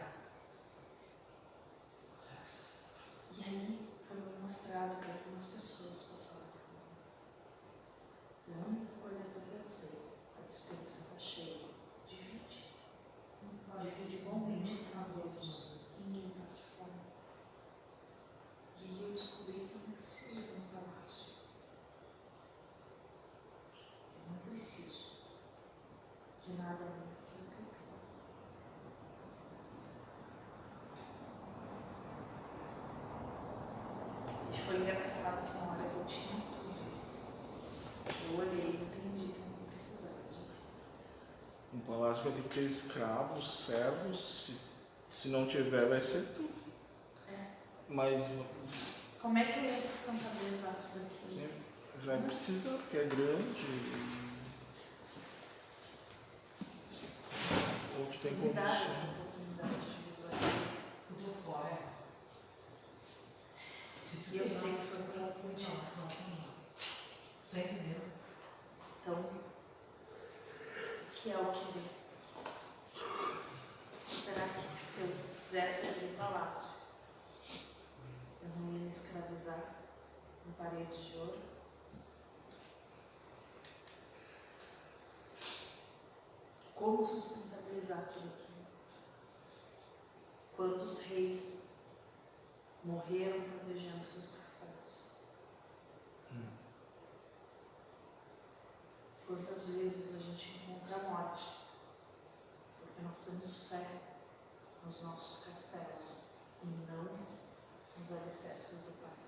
E 3.31 3.43
aí 3.43 3.87
foi 4.07 4.17
me 4.17 4.39
mostrado 4.41 4.99
que 4.99 5.11
algumas 5.11 5.45
pessoas 5.45 6.03
passaram 6.03 6.51
fome. 6.51 6.97
E 8.47 8.53
a 8.53 8.67
única 8.67 8.93
coisa 9.01 9.25
que 9.25 9.35
eu 9.35 9.57
pensei, 9.57 9.99
a 10.37 10.45
dispensa 10.47 10.99
está 10.99 11.19
cheia, 11.19 11.69
divide. 12.07 12.73
Divide 13.83 14.15
igualmente 14.17 14.71
entre 14.73 15.13
todos. 15.13 15.69
Ninguém 15.99 16.31
passa 16.41 16.77
fome. 16.77 16.99
E 18.79 18.85
aí 18.85 19.03
eu 19.03 19.11
descobri 19.13 19.53
que 19.53 19.75
eu 19.75 19.81
não 19.87 19.93
preciso 19.93 20.41
de 20.41 20.53
um 20.53 20.61
palácio. 20.73 21.33
Eu 24.15 24.31
não 24.31 24.39
preciso 24.39 25.11
de 26.41 26.53
nada 26.53 26.83
além 26.83 27.09
daquilo 27.09 27.45
que 27.47 27.55
eu 27.55 27.55
tenho. 27.55 27.79
E 34.51 34.57
foi 34.69 34.77
engraçado 34.81 35.47
que 35.47 35.57
na 35.57 35.71
hora 35.71 35.83
que 35.89 35.95
eu 35.97 36.05
tinha 36.05 36.41
tudo, 36.41 36.75
eu 38.31 38.39
olhei 38.39 38.65
e 38.69 38.83
entendi 38.83 39.33
que 39.33 39.39
eu 39.39 39.45
não 39.47 39.67
precisava 39.71 40.13
de 40.31 40.37
nada. 40.37 40.53
Um 41.73 41.79
palácio 41.79 42.23
vai 42.25 42.33
ter 42.33 42.41
que 42.43 42.49
ter 42.49 42.61
escravos, 42.61 43.65
servos. 43.65 44.19
Se, 44.45 44.59
se 45.09 45.27
não 45.29 45.47
tiver, 45.47 45.87
vai 45.89 45.99
ser 46.01 46.21
tu. 46.35 46.49
É. 47.31 47.47
Mas 47.89 48.29
Como 49.19 49.37
é 49.39 49.45
que 49.45 49.57
eu 49.59 49.65
ia 49.65 49.81
sustentabilizar 49.81 50.75
tudo 50.75 51.05
aquilo? 51.07 51.29
sim, 51.31 51.49
vai 52.05 52.21
precisar, 52.21 52.77
porque 52.77 52.97
é 52.97 53.05
grande. 53.05 53.99
Ou 57.99 58.05
tu 58.05 58.17
tem 58.19 58.31
Me 58.33 58.53
dá 58.53 58.61
essa 58.63 58.85
condição. 58.85 59.09
oportunidade 59.09 59.73
de 59.73 60.09
visualizar. 60.09 60.51
Tudo 61.07 61.33
fora. 61.43 61.79
Se 64.05 64.17
tu 64.17 64.29
E 64.31 64.37
eu 64.37 64.43
pegar 64.43 64.55
sei 64.55 64.71
um- 64.71 64.75
que 64.77 64.85
foi 64.87 65.03
pela 65.03 65.25
Não, 65.27 65.33
política. 65.33 65.71
não, 65.97 66.03
não. 66.03 66.09
Tu 66.09 67.51
tá 67.51 67.59
entendendo? 67.59 68.11
Então, 69.01 69.29
que 71.15 71.31
é 71.31 71.37
o 71.37 71.51
que 71.51 71.99
Será 74.09 74.47
que 74.47 74.81
se 74.85 75.01
eu 75.01 75.07
fizesse 75.39 75.87
aquele 75.87 76.15
palácio, 76.17 76.79
eu 78.43 78.49
não 78.57 78.73
ia 78.73 78.79
me 78.79 78.89
escravizar 78.89 79.59
em 80.59 80.63
paredes 80.63 81.05
de 81.05 81.17
ouro? 81.17 81.39
Como 86.75 87.05
sustentabilizar 87.05 88.09
tudo 88.13 88.27
aquilo? 88.27 88.67
Quantos 90.55 90.99
reis 91.03 91.69
morreram 92.83 93.41
protegendo 93.41 94.03
seus 94.03 94.37
castelos? 94.37 95.11
Hum. 96.31 96.51
Quantas 99.27 99.69
vezes 99.69 100.15
a 100.15 100.19
gente 100.19 100.57
encontra 100.57 100.97
a 100.97 101.09
morte 101.09 101.57
porque 102.79 103.01
nós 103.01 103.25
temos 103.25 103.67
fé 103.67 104.01
nos 104.85 105.03
nossos 105.03 105.45
castelos 105.45 106.29
e 106.63 106.67
não 106.67 107.27
nos 107.97 108.11
alicerces 108.11 108.85
do 108.85 109.01
Pai. 109.01 109.18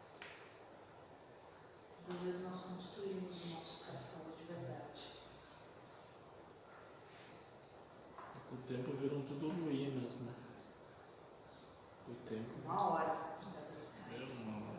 Às 2.13 2.23
vezes 2.23 2.43
nós 2.45 2.61
construímos 2.63 3.43
o 3.45 3.47
nosso 3.55 3.85
castelo 3.85 4.35
de 4.35 4.43
verdade. 4.43 5.11
Com 8.49 8.55
o 8.55 8.59
tempo 8.67 8.91
viram 8.97 9.21
tudo 9.21 9.49
ruínas, 9.49 10.19
né? 10.21 10.33
Com 12.05 12.11
o 12.11 12.15
tempo. 12.27 12.51
Uma 12.65 12.81
hora 12.91 13.31
as 13.33 13.45
pedras 13.45 14.01
caem. 14.09 14.29
É 14.29 14.43
uma- 14.43 14.71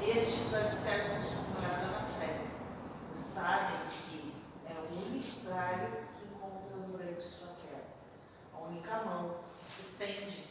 Estes 0.00 0.54
alicerces 0.54 1.28
são 1.28 1.42
morada 1.54 1.86
na 1.86 2.06
fé. 2.18 2.46
Pois 3.08 3.18
sabem 3.20 3.76
que 3.90 4.34
é 4.66 4.72
o 4.74 5.06
único 5.06 5.40
galho 5.48 5.90
que 6.14 6.24
encontra 6.26 6.76
durante 6.86 7.22
sua 7.22 7.48
queda. 7.48 7.84
A 8.54 8.60
única 8.60 9.02
mão 9.04 9.40
que 9.60 9.68
se 9.68 9.82
estende 9.82 10.44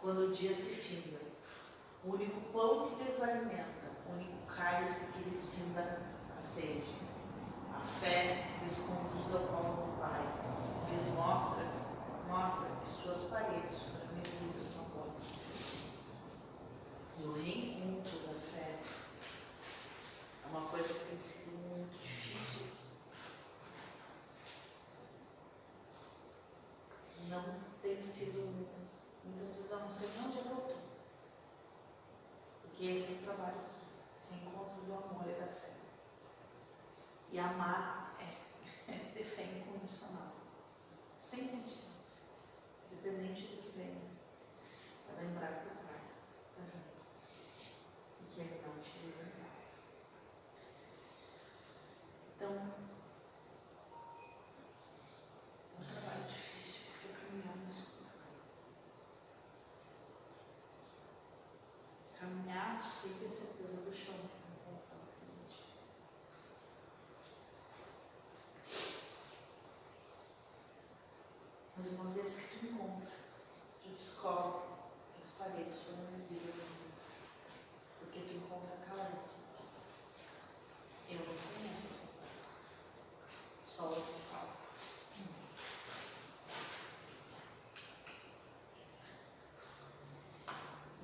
quando 0.00 0.28
o 0.28 0.32
dia 0.32 0.54
se 0.54 0.74
finda. 0.76 1.18
O 2.04 2.12
único 2.14 2.40
pão 2.52 2.88
que 2.90 3.02
lhes 3.04 3.20
alimenta. 3.22 3.90
O 4.08 4.12
único 4.12 4.46
cálice 4.46 5.12
que 5.12 5.28
lhes 5.28 5.54
finda 5.54 6.00
a 6.36 6.40
sede. 6.40 6.94
A 7.74 7.80
fé 7.80 8.48
lhes 8.62 8.78
conduz 8.80 9.34
ao 9.34 9.40
colo 9.42 9.86
do 9.86 9.98
Pai. 10.00 10.20
Lhes 10.90 11.10
mostra, 11.14 11.64
mostra 12.28 12.76
que 12.76 12.88
suas 12.88 13.24
paredes 13.30 13.82
foram 13.82 14.16
medidas 14.16 14.74
no 14.76 14.82
amor. 14.86 15.10
E 17.18 17.22
o 17.22 17.32
reencontro 17.32 18.18
da 18.20 18.40
fé 18.40 18.78
é 20.42 20.46
uma 20.48 20.62
coisa 20.68 20.94
que 20.94 20.99
tem 21.10 21.18
sido 21.18 21.58
muito 21.68 21.98
difícil. 21.98 22.66
Não 27.28 27.60
tem 27.82 28.00
sido, 28.00 28.68
muitas 29.24 29.56
vezes 29.56 29.70
eu 29.72 29.80
não 29.80 29.90
sei 29.90 30.08
nem 30.08 30.26
onde 30.26 30.38
eu 30.38 30.42
estou. 30.42 30.76
Porque 32.62 32.84
esse 32.86 33.12
é 33.12 33.16
o 33.16 33.22
trabalho 33.22 33.56
aqui, 33.58 33.80
reencontro 34.30 34.82
do 34.82 34.94
amor 34.94 35.24
e 35.28 35.32
da 35.32 35.46
fé. 35.46 35.72
E 37.32 37.38
amar 37.38 38.16
é, 38.20 38.90
é 38.92 39.12
ter 39.12 39.24
fé 39.24 39.44
incondicional, 39.44 40.32
sem 41.18 41.48
condições, 41.48 42.30
independente 42.90 43.42
do 43.46 43.62
que 43.62 43.76
venha, 43.76 44.00
para 45.06 45.22
lembrar 45.22 45.60
que 45.60 45.66
o 45.66 45.86
Pai 45.86 46.00
está 46.50 46.78
junto 46.78 47.00
e 48.20 48.24
que 48.32 48.40
Ele 48.40 48.62
não 48.66 48.80
te 48.82 48.98
desampara. 48.98 49.50
Então, 52.34 52.52
é 52.56 52.58
um 55.78 55.84
trabalho 55.84 56.24
difícil, 56.26 56.86
porque 56.90 57.08
caminhar 57.12 57.56
no 57.56 57.68
escuro. 57.68 58.10
Caminhar 62.18 62.82
sem 62.82 63.12
ter 63.14 63.28
certeza 63.28 63.82
do 63.82 63.92
chão 63.92 64.14
que 64.14 64.40
vai 64.42 64.72
voltar 64.72 64.96
à 64.96 65.06
frente. 65.06 65.64
Mas 71.76 71.92
uma 71.92 72.10
vez 72.12 72.36
que 72.36 72.58
tu 72.58 72.66
encontra, 72.66 73.10
tu 73.82 73.88
descobre 73.90 74.62
que 75.14 75.22
as 75.22 75.32
paredes 75.32 75.82
foram 75.82 76.10
medidas 76.10 76.54
no 76.56 76.62
mundo. 76.62 76.94
Porque 77.98 78.20
tu 78.20 78.32
encontra 78.34 78.74
a 78.74 78.86
calma 78.86 79.24
que 79.56 79.70
diz, 79.70 80.14
eu 81.08 81.18
não 81.18 81.34
conheço 81.34 81.86
essa 81.88 82.06
casa. 82.18 82.20
Só 83.62 83.88
o 83.88 84.02
que 84.02 84.20
fala. 84.30 84.56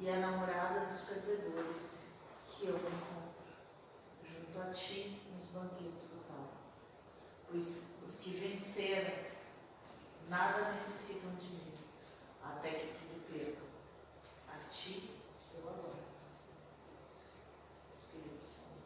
E 0.06 0.08
a 0.08 0.20
namorada 0.20 0.86
dos 0.86 1.00
perdedores 1.00 2.10
que 2.46 2.66
eu 2.66 2.76
encontro 2.76 3.42
junto 4.24 4.60
a 4.60 4.72
ti 4.72 5.20
nos 5.34 5.46
banquetes 5.46 6.10
do 6.10 6.24
Pai. 6.28 6.46
Pois 7.50 8.02
os 8.04 8.20
que 8.20 8.30
venceram 8.30 9.12
nada 10.28 10.70
necessitam 10.70 11.34
de 11.34 11.48
mim, 11.48 11.74
até 12.40 12.70
que 12.70 12.86
tudo 12.86 13.26
percam. 13.32 13.66
A 14.48 14.68
ti 14.68 15.10
eu 15.52 15.68
adoro. 15.68 16.04
Espírito 17.92 18.40
Santo. 18.40 18.76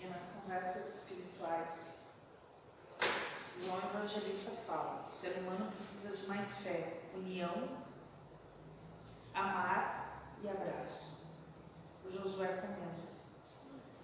E 0.00 0.06
nas 0.06 0.24
conversas 0.24 0.94
espirituais, 0.94 1.98
João 3.60 3.80
Evangelista 4.12 4.50
fala: 4.66 5.06
o 5.08 5.10
ser 5.10 5.38
humano 5.38 5.70
precisa 5.72 6.14
de 6.14 6.26
mais 6.26 6.58
fé, 6.58 7.00
união, 7.14 7.68
amar 9.32 10.36
e 10.42 10.48
abraço. 10.48 11.28
O 12.04 12.10
Josué 12.10 12.48
comenta: 12.48 13.08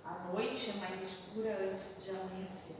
a 0.02 0.32
noite 0.32 0.70
é 0.70 0.80
mais 0.80 1.02
escura 1.02 1.70
antes 1.70 2.02
de 2.02 2.10
amanhecer. 2.10 2.76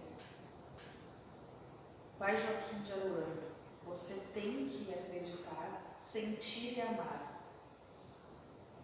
Pai 2.18 2.34
Joaquim 2.34 2.82
de 2.82 2.92
Aruano, 2.92 3.42
você 3.84 4.32
tem 4.32 4.66
que 4.66 4.92
acreditar, 4.92 5.90
sentir 5.92 6.78
e 6.78 6.80
amar. 6.80 7.42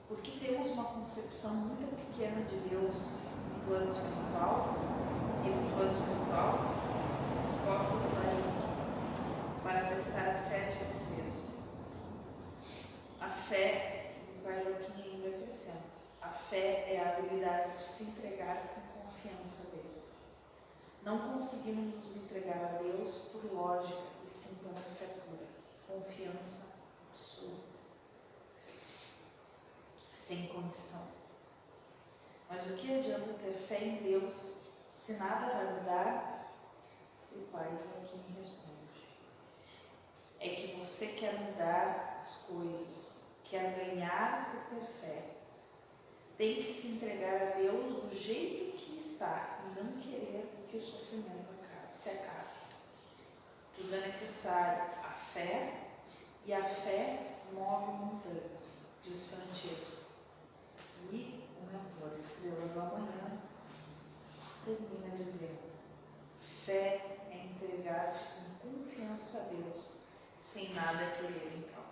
Porque 0.07 0.38
temos 0.38 0.68
uma 0.68 0.85
concepção 0.85 1.54
muito 1.54 1.96
pequena 1.96 2.44
de 2.44 2.57
Deus 2.68 3.20
no 3.48 3.64
plano 3.66 3.87
espiritual 3.87 4.74
e 5.44 5.48
no 5.48 5.74
plano 5.74 5.90
espiritual, 5.90 6.74
resposta 7.44 7.96
do 7.96 8.11
Joaquim. 8.11 9.62
Para 9.62 9.80
vai 9.83 9.96
estar 9.96 10.28
a 10.28 10.38
fé 10.48 10.66
de 10.66 10.85
vocês. 10.92 11.59
A 13.20 13.28
fé, 13.28 14.14
o 14.28 14.42
pai 14.42 14.62
Joaquim 14.64 15.02
ainda 15.02 15.28
acrescenta, 15.28 15.85
a 16.20 16.28
fé 16.28 16.94
é 16.94 17.00
a 17.00 17.18
habilidade 17.18 17.76
de 17.76 17.83
se 17.83 18.04
entregar 18.04 18.74
com 18.74 19.02
confiança 19.02 19.68
a 19.68 19.76
Deus. 19.76 20.14
Não 21.02 21.35
conseguimos 21.35 21.94
nos 21.94 22.24
entregar 22.24 22.64
a 22.64 22.78
Deus 22.78 23.30
por 23.33 23.52
lógica 23.52 24.00
e 24.26 24.30
sim 24.30 24.57
pela 24.57 24.74
fé 24.74 25.07
pura, 25.07 25.46
confiança 25.87 26.76
absoluta, 27.11 27.74
sem 30.12 30.46
condição. 30.48 31.09
Mas 32.48 32.66
o 32.66 32.76
que 32.76 32.98
adianta 32.98 33.35
ter 33.35 33.52
fé 33.52 33.85
em 33.85 34.02
Deus 34.02 34.68
se 34.88 35.14
nada 35.14 35.52
vai 35.52 35.74
mudar? 35.74 36.34
O 37.35 37.40
pai 37.51 37.68
Joaquim 37.70 38.23
responde: 38.37 39.09
É 40.38 40.49
que 40.51 40.77
você 40.77 41.09
quer 41.09 41.35
mudar 41.40 42.20
as 42.23 42.47
coisas, 42.47 43.27
quer 43.44 43.75
ganhar 43.75 44.51
por 44.51 44.79
ter 44.79 44.87
fé. 45.01 45.31
Tem 46.37 46.57
que 46.57 46.66
se 46.66 46.88
entregar 46.88 47.42
a 47.42 47.51
Deus 47.57 48.03
do 48.03 48.14
jeito 48.14 48.77
que 48.77 48.99
está 48.99 49.61
e 49.66 49.81
não 49.81 49.92
querer 50.01 50.66
que 50.68 50.77
o 50.77 50.83
sofrimento 50.83 51.51
acabe, 51.53 51.97
se 51.97 52.11
acabe. 52.11 52.55
Tudo 53.77 53.94
é 53.94 54.01
necessário 54.01 54.83
a 55.03 55.11
fé 55.11 55.88
e 56.47 56.53
a 56.53 56.64
fé 56.64 57.38
move 57.53 57.92
montanhas, 57.92 58.94
diz 59.05 59.29
Francesco. 59.29 60.05
E 61.11 61.44
o 61.61 61.66
mentor 61.66 62.16
Estrela 62.16 62.83
Amanhã 62.83 63.40
termina 64.64 65.16
dizendo: 65.16 65.64
fé 66.64 67.11
é 67.11 67.13
entregar-se 67.64 68.40
com 68.62 68.70
confiança 68.70 69.38
a 69.38 69.55
Deus, 69.55 70.00
sem 70.38 70.72
nada 70.74 71.12
querer 71.18 71.53
em 71.57 71.62
troca. 71.62 71.85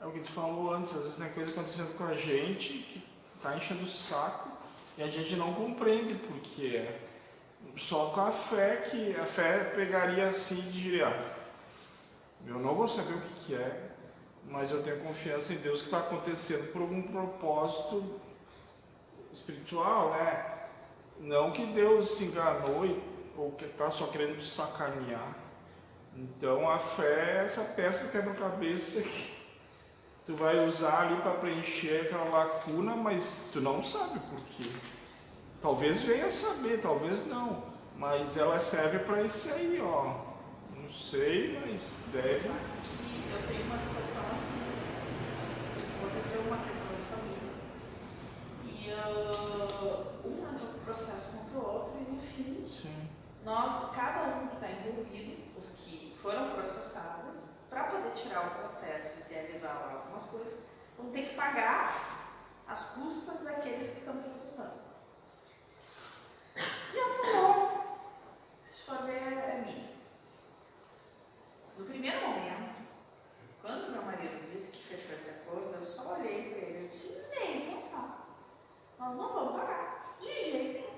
É 0.00 0.06
o 0.06 0.12
que 0.12 0.20
tu 0.20 0.32
falou 0.32 0.74
antes, 0.74 0.94
às 0.94 1.02
vezes 1.04 1.16
tem 1.16 1.30
coisa 1.30 1.52
acontecendo 1.52 1.96
com 1.96 2.04
a 2.04 2.14
gente 2.14 2.68
que 2.72 3.06
tá 3.40 3.56
enchendo 3.56 3.82
o 3.82 3.86
saco 3.86 4.50
e 4.98 5.02
a 5.02 5.08
gente 5.08 5.36
não 5.36 5.52
compreende 5.54 6.14
porque 6.14 6.76
é. 6.76 7.08
Só 7.76 8.10
com 8.10 8.20
a 8.20 8.32
fé 8.32 8.76
que 8.90 9.14
a 9.16 9.24
fé 9.24 9.64
pegaria 9.64 10.26
assim 10.26 10.58
e 10.58 10.72
diria, 10.72 11.34
eu 12.46 12.58
não 12.58 12.74
vou 12.74 12.88
saber 12.88 13.14
o 13.14 13.20
que, 13.20 13.46
que 13.46 13.54
é, 13.54 13.90
mas 14.48 14.70
eu 14.70 14.82
tenho 14.82 15.00
confiança 15.00 15.54
em 15.54 15.58
Deus 15.58 15.80
que 15.80 15.86
está 15.86 16.00
acontecendo 16.00 16.72
por 16.72 16.82
algum 16.82 17.02
propósito 17.02 18.20
espiritual, 19.32 20.10
né? 20.10 20.66
Não 21.20 21.52
que 21.52 21.64
Deus 21.66 22.10
se 22.10 22.24
enganou 22.24 22.84
e, 22.84 23.00
ou 23.36 23.52
que 23.52 23.64
está 23.64 23.90
só 23.90 24.06
querendo 24.06 24.38
te 24.38 24.46
sacanear. 24.46 25.36
Então 26.16 26.70
a 26.70 26.78
fé 26.78 27.38
é 27.38 27.44
essa 27.44 27.62
peça 27.74 28.10
quebra-cabeça 28.10 29.00
que 29.00 29.32
tu 30.24 30.36
vai 30.36 30.64
usar 30.64 31.06
ali 31.06 31.16
para 31.20 31.32
preencher 31.32 32.02
aquela 32.02 32.24
lacuna, 32.24 32.94
mas 32.94 33.48
tu 33.52 33.60
não 33.60 33.82
sabe 33.82 34.20
por 34.20 34.40
quê. 34.56 34.70
Talvez 35.60 36.02
venha 36.02 36.30
saber, 36.30 36.80
talvez 36.80 37.26
não, 37.26 37.62
mas 37.96 38.36
ela 38.36 38.58
serve 38.58 38.98
para 39.00 39.22
isso 39.22 39.52
aí, 39.54 39.80
ó. 39.80 40.32
Não 40.76 40.90
sei, 40.90 41.58
mas 41.64 41.98
deve. 42.12 42.48
Eu 42.48 43.46
tenho 43.48 43.64
uma 43.64 43.78
situação 43.78 44.22
assim. 44.32 44.60
Aconteceu 45.96 46.40
uma 46.42 46.56
questão 46.58 46.88
de 46.94 47.02
família. 47.02 47.52
E 48.66 48.90
uh, 48.92 50.28
um 50.28 50.52
entrou 50.52 50.70
pro 50.72 50.80
processo 50.80 51.38
contra 51.38 51.58
o 51.58 51.72
outro 51.72 51.92
e 52.00 52.12
no 52.12 52.20
fim 52.20 52.66
Sim. 52.66 53.08
Nós, 53.44 53.94
cada 53.94 54.36
um 54.36 54.46
que 54.48 54.54
está 54.54 54.70
envolvido, 54.70 55.58
os 55.58 55.70
que 55.70 56.16
foram 56.20 56.50
processados, 56.54 57.52
para 57.68 57.84
poder 57.84 58.12
tirar 58.12 58.46
o 58.46 58.50
processo 58.60 59.20
e 59.20 59.32
realizar 59.32 59.90
algumas 59.92 60.26
coisas, 60.26 60.60
vão 60.96 61.10
ter 61.10 61.30
que 61.30 61.34
pagar 61.34 62.22
as 62.68 62.90
custas 62.90 63.42
daqueles 63.44 63.90
que 63.90 63.98
estão 63.98 64.22
processando. 64.22 64.82
E 66.56 66.96
eu 66.96 67.40
vou, 67.40 67.98
se 68.66 68.82
for 68.82 68.98
ver, 69.04 69.32
é 69.32 69.64
minha. 69.64 69.90
No 71.78 71.86
primeiro 71.86 72.28
momento, 72.28 72.76
quando 73.60 73.92
meu 73.92 74.02
marido 74.02 74.52
disse 74.52 74.72
que 74.72 74.82
fechou 74.84 75.16
esse 75.16 75.30
acordo, 75.30 75.74
eu 75.74 75.84
só 75.84 76.14
olhei 76.16 76.50
para 76.50 76.58
ele 76.58 76.84
e 76.84 76.88
disse, 76.88 77.28
nem 77.30 77.74
pensar. 77.74 78.26
Nós 78.98 79.16
não 79.16 79.32
vamos 79.32 79.60
pagar. 79.60 80.16
De 80.20 80.26
jeito 80.26 80.80
nenhum. 80.80 80.91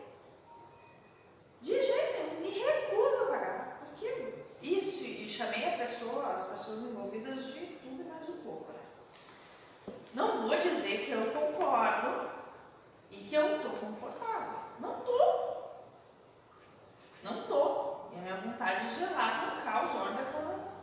De 1.64 1.83
jeito 1.83 2.22
nenhum. 2.22 2.40
Me 2.42 2.50
recuso 2.50 3.24
a 3.24 3.27
pagar. 3.27 3.79
Porque 3.81 4.35
isso, 4.62 5.03
e 5.05 5.27
chamei 5.29 5.74
a 5.74 5.79
pessoa, 5.79 6.33
as 6.33 6.44
pessoas 6.44 6.83
envolvidas 6.83 7.55
de 7.55 7.66
tudo 7.83 8.03
e 8.03 8.05
mais 8.05 8.29
um 8.29 8.37
pouco. 8.42 8.70
Né? 8.70 9.94
Não 10.12 10.46
vou 10.46 10.57
dizer 10.61 11.07
que 11.07 11.11
eu 11.12 11.22
concordo 11.33 12.29
e 13.11 13.16
que 13.16 13.35
eu 13.35 13.57
estou 13.57 13.72
confortável. 13.72 14.59
Não 14.79 14.98
estou. 14.98 15.87
Não 17.22 17.40
estou. 17.40 18.11
E 18.12 18.18
a 18.18 18.20
minha 18.20 18.37
vontade 18.37 18.94
de 18.94 19.05
lá 19.05 19.22
arrancar 19.22 19.87
os 19.87 19.94
olhos 19.94 20.16
daquela, 20.16 20.83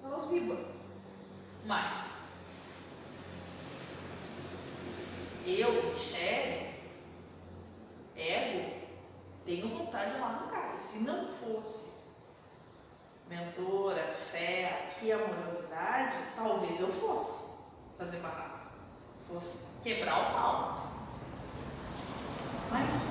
daquelas 0.00 0.26
víboras. 0.30 0.66
Mas 1.66 2.28
eu, 5.46 5.92
Michele, 5.92 6.74
ego, 8.16 8.81
tenho 9.44 9.68
vontade 9.68 10.14
de 10.14 10.22
arrancar. 10.22 10.74
E 10.74 10.78
se 10.78 11.04
não 11.04 11.26
fosse 11.26 12.02
mentora, 13.28 14.14
fé, 14.30 14.88
aqui 14.88 15.12
amorosidade, 15.12 16.16
talvez 16.36 16.80
eu 16.80 16.88
fosse 16.88 17.52
fazer 17.98 18.18
barraco. 18.18 18.68
Fosse 19.20 19.80
quebrar 19.82 20.18
o 20.18 20.32
pau. 20.32 20.82
Mas, 22.70 23.02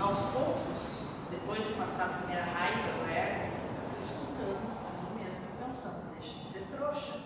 aos 0.00 0.20
poucos, 0.30 0.98
depois 1.30 1.66
de 1.66 1.74
passar 1.74 2.06
a 2.06 2.18
primeira 2.18 2.44
raiva 2.44 2.92
do 2.92 3.10
ego, 3.10 3.52
eu 3.76 3.90
fui 3.90 4.00
escutando 4.04 4.78
a 4.86 5.14
mim 5.14 5.24
mesma 5.24 5.64
pensando, 5.64 6.12
deixa 6.12 6.38
de 6.38 6.44
ser 6.44 6.66
trouxa. 6.76 7.20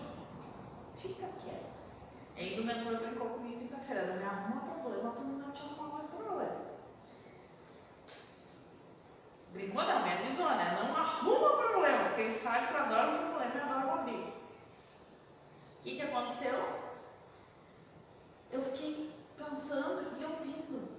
Fica 0.97 1.27
quieto. 1.43 1.73
E 2.35 2.39
aí 2.39 2.59
o 2.59 2.63
mentor 2.63 2.97
brincou 2.97 3.29
comigo 3.29 3.59
quinta-feira, 3.59 4.07
não 4.07 4.17
me 4.17 4.23
arruma 4.23 4.61
problema 4.81 5.11
para 5.11 5.23
não 5.23 5.51
te 5.51 5.61
arrumar 5.63 5.97
mais 5.97 6.09
problema. 6.09 6.73
Brincou 9.53 9.83
não, 9.83 10.03
me 10.03 10.13
avisou, 10.13 10.49
né? 10.49 10.79
Não 10.81 10.97
arruma 10.97 11.57
problema, 11.57 12.05
porque 12.05 12.21
ele 12.21 12.22
sabe 12.33 12.67
que 12.67 12.73
eu 12.73 12.79
adoro 12.79 13.17
problema 13.29 13.53
e 13.53 13.57
eu 13.57 13.63
adoro 13.63 13.87
uma 13.87 13.97
briga. 14.03 14.27
O 14.27 15.83
que, 15.83 15.95
que 15.95 16.01
aconteceu? 16.01 16.83
Eu 18.51 18.61
fiquei 18.61 19.13
pensando 19.37 20.19
e 20.19 20.23
ouvindo 20.23 20.89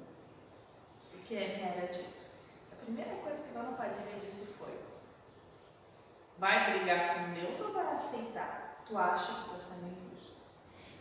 o 1.15 1.19
que 1.25 1.35
me 1.35 1.63
era 1.63 1.87
dito. 1.93 2.25
A 2.73 2.85
primeira 2.85 3.15
coisa 3.17 3.45
que 3.45 3.57
a 3.57 3.63
dona 3.63 3.77
Padilha 3.77 4.19
disse 4.21 4.55
foi: 4.55 4.79
Vai 6.39 6.73
brigar 6.73 7.15
com 7.15 7.33
Deus 7.33 7.61
ou 7.61 7.73
vai 7.73 7.95
aceitar? 7.95 8.83
Tu 8.87 8.99
acha 8.99 9.33
que 9.33 9.55
está 9.55 9.59
sendo 9.59 9.93
injusto? 9.93 10.43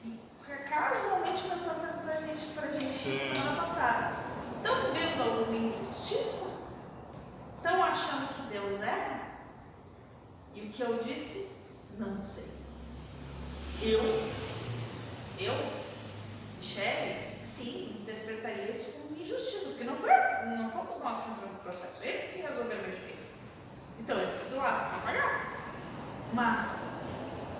E 0.04 0.20
casualmente 0.70 1.48
mandou 1.48 1.76
pra 2.02 2.16
gente, 2.22 2.54
pra 2.54 2.68
gente 2.72 3.18
semana 3.18 3.62
passada. 3.62 4.14
Estão 4.58 4.94
vendo 4.94 5.22
alguma 5.22 5.58
injustiça? 5.58 6.46
Estão 7.58 7.84
achando 7.84 8.34
que 8.34 8.42
Deus 8.44 8.82
erra? 8.82 9.23
E 10.56 10.62
o 10.62 10.70
que 10.70 10.82
eu 10.82 11.04
disse? 11.04 11.50
Não 11.98 12.20
sei. 12.20 12.54
Eu, 13.82 14.00
eu, 15.40 15.54
Michele, 16.58 17.40
sim, 17.40 17.98
interpretaria 18.02 18.72
isso 18.72 19.02
como 19.02 19.20
injustiça, 19.20 19.70
porque 19.70 19.84
não, 19.84 19.96
foi, 19.96 20.12
não 20.58 20.70
fomos 20.72 21.00
nós 21.00 21.24
que 21.24 21.32
entramos 21.32 21.54
no 21.54 21.60
processo, 21.60 22.04
eles 22.04 22.32
que 22.32 22.42
resolveram 22.42 22.84
mexer. 22.84 23.18
Então 24.00 24.18
eles 24.20 24.34
que 24.34 24.40
se 24.40 24.56
lascam 24.56 24.90
para 24.90 25.00
pagar. 25.00 25.54
Mas, 26.34 27.02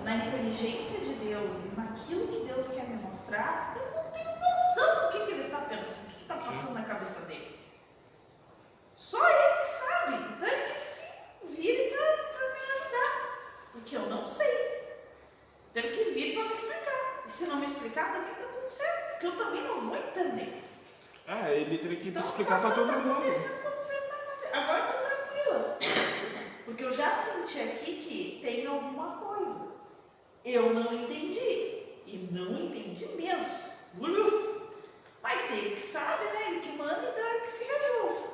na 0.02 0.16
inteligência 0.16 1.00
de 1.00 1.14
Deus 1.14 1.64
e 1.66 1.80
naquilo 1.80 2.28
que 2.28 2.46
Deus 2.46 2.68
quer 2.68 2.84
me 2.88 2.96
mostrar, 3.02 3.76
eu 3.76 4.02
não 4.02 4.10
tenho 4.10 4.30
noção 4.40 5.06
do 5.06 5.12
que, 5.12 5.26
que 5.26 5.32
ele 5.32 5.44
está 5.44 5.58
pensando, 5.58 6.06
o 6.06 6.10
que 6.10 6.22
está 6.22 6.36
passando 6.36 6.74
na 6.74 6.84
cabeça 6.84 7.26
dele. 7.26 7.58
Só 8.96 9.18
ele 9.28 9.60
que 9.60 9.66
sabe. 9.66 10.14
Então 10.16 10.48
ele 10.48 10.72
que 10.72 10.80
se 10.80 11.02
vire 11.48 11.93
Porque 13.84 13.96
eu 13.96 14.06
não 14.08 14.26
sei. 14.26 14.94
Ele 15.74 15.88
que 15.90 16.10
vir 16.12 16.32
para 16.34 16.44
me 16.44 16.52
explicar. 16.52 17.22
E 17.26 17.30
se 17.30 17.44
não 17.44 17.56
me 17.56 17.66
explicar, 17.66 18.14
também 18.14 18.32
está 18.32 18.44
tudo 18.46 18.66
certo. 18.66 19.10
Porque 19.10 19.26
eu 19.26 19.36
também 19.36 19.62
não 19.62 19.78
vou 19.78 19.94
entender. 19.94 20.62
É, 21.26 21.54
ele 21.54 21.76
teria 21.76 22.00
que 22.00 22.08
Então, 22.08 22.22
explicar 22.22 22.60
para 22.62 22.70
todo 22.70 22.86
tá 22.90 22.96
mundo. 22.98 23.12
acontecendo 23.12 23.60
tem 23.62 24.00
que 24.00 24.10
acontecer. 24.10 24.56
Agora 24.56 24.78
eu 24.78 24.86
tô 24.86 25.04
tranquila. 25.04 25.78
Porque 26.64 26.84
eu 26.84 26.92
já 26.94 27.14
senti 27.14 27.60
aqui 27.60 27.96
que 27.96 28.40
tem 28.42 28.66
alguma 28.66 29.18
coisa. 29.18 29.74
Eu 30.46 30.72
não 30.72 30.90
entendi. 30.90 31.82
E 32.06 32.28
não 32.32 32.58
entendi 32.58 33.04
mesmo. 33.14 33.70
Bulhufo. 33.94 34.62
Mas 35.22 35.50
ele 35.50 35.74
que 35.76 35.82
sabe, 35.82 36.24
né? 36.24 36.48
Ele 36.48 36.60
que 36.60 36.70
manda, 36.70 37.06
então 37.10 37.26
é 37.26 37.40
que 37.40 37.48
se 37.50 37.64
resolve. 37.64 38.24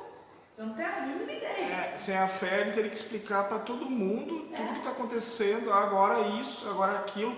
Eu 0.57 0.65
não 0.67 0.75
tenho 0.75 0.87
a 0.89 1.01
mínima 1.01 1.31
ideia. 1.33 1.90
É, 1.90 1.90
sem 2.01 2.17
a 2.17 2.27
fé 2.27 2.61
ele 2.61 2.71
teria 2.71 2.89
que 2.89 2.95
explicar 2.95 3.43
para 3.45 3.59
todo 3.59 3.89
mundo 3.89 4.47
tudo 4.55 4.73
que 4.73 4.77
está 4.79 4.89
acontecendo, 4.89 5.71
agora 5.71 6.41
isso, 6.41 6.67
agora 6.69 6.97
aquilo, 6.99 7.35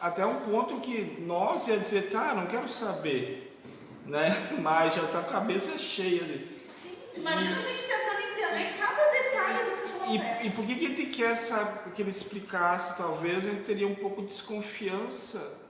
até 0.00 0.24
um 0.24 0.40
ponto 0.40 0.80
que 0.80 1.18
nós 1.20 1.68
ia 1.68 1.78
dizer, 1.78 2.10
tá, 2.10 2.34
não 2.34 2.46
quero 2.46 2.68
saber, 2.68 3.56
né? 4.04 4.34
Mas 4.60 4.94
já 4.94 5.02
está 5.02 5.20
com 5.22 5.30
a 5.30 5.32
cabeça 5.32 5.78
cheia 5.78 6.22
de. 6.24 6.38
Sim, 6.38 6.96
imagina 7.16 7.56
a 7.56 7.62
gente 7.62 7.82
tentando 7.82 8.20
entender 8.20 8.74
cada 8.78 9.10
detalhe 9.10 9.58
do 9.58 9.76
que 9.76 9.92
acontece. 9.92 10.42
E, 10.42 10.46
e 10.46 10.50
por 10.50 10.66
que, 10.66 10.74
que 10.74 10.84
ele 10.84 11.06
quer 11.06 11.36
saber, 11.36 11.90
que 11.94 12.02
ele 12.02 12.10
explicasse? 12.10 12.96
Talvez 12.96 13.46
ele 13.46 13.62
teria 13.62 13.86
um 13.86 13.94
pouco 13.94 14.22
de 14.22 14.28
desconfiança 14.28 15.60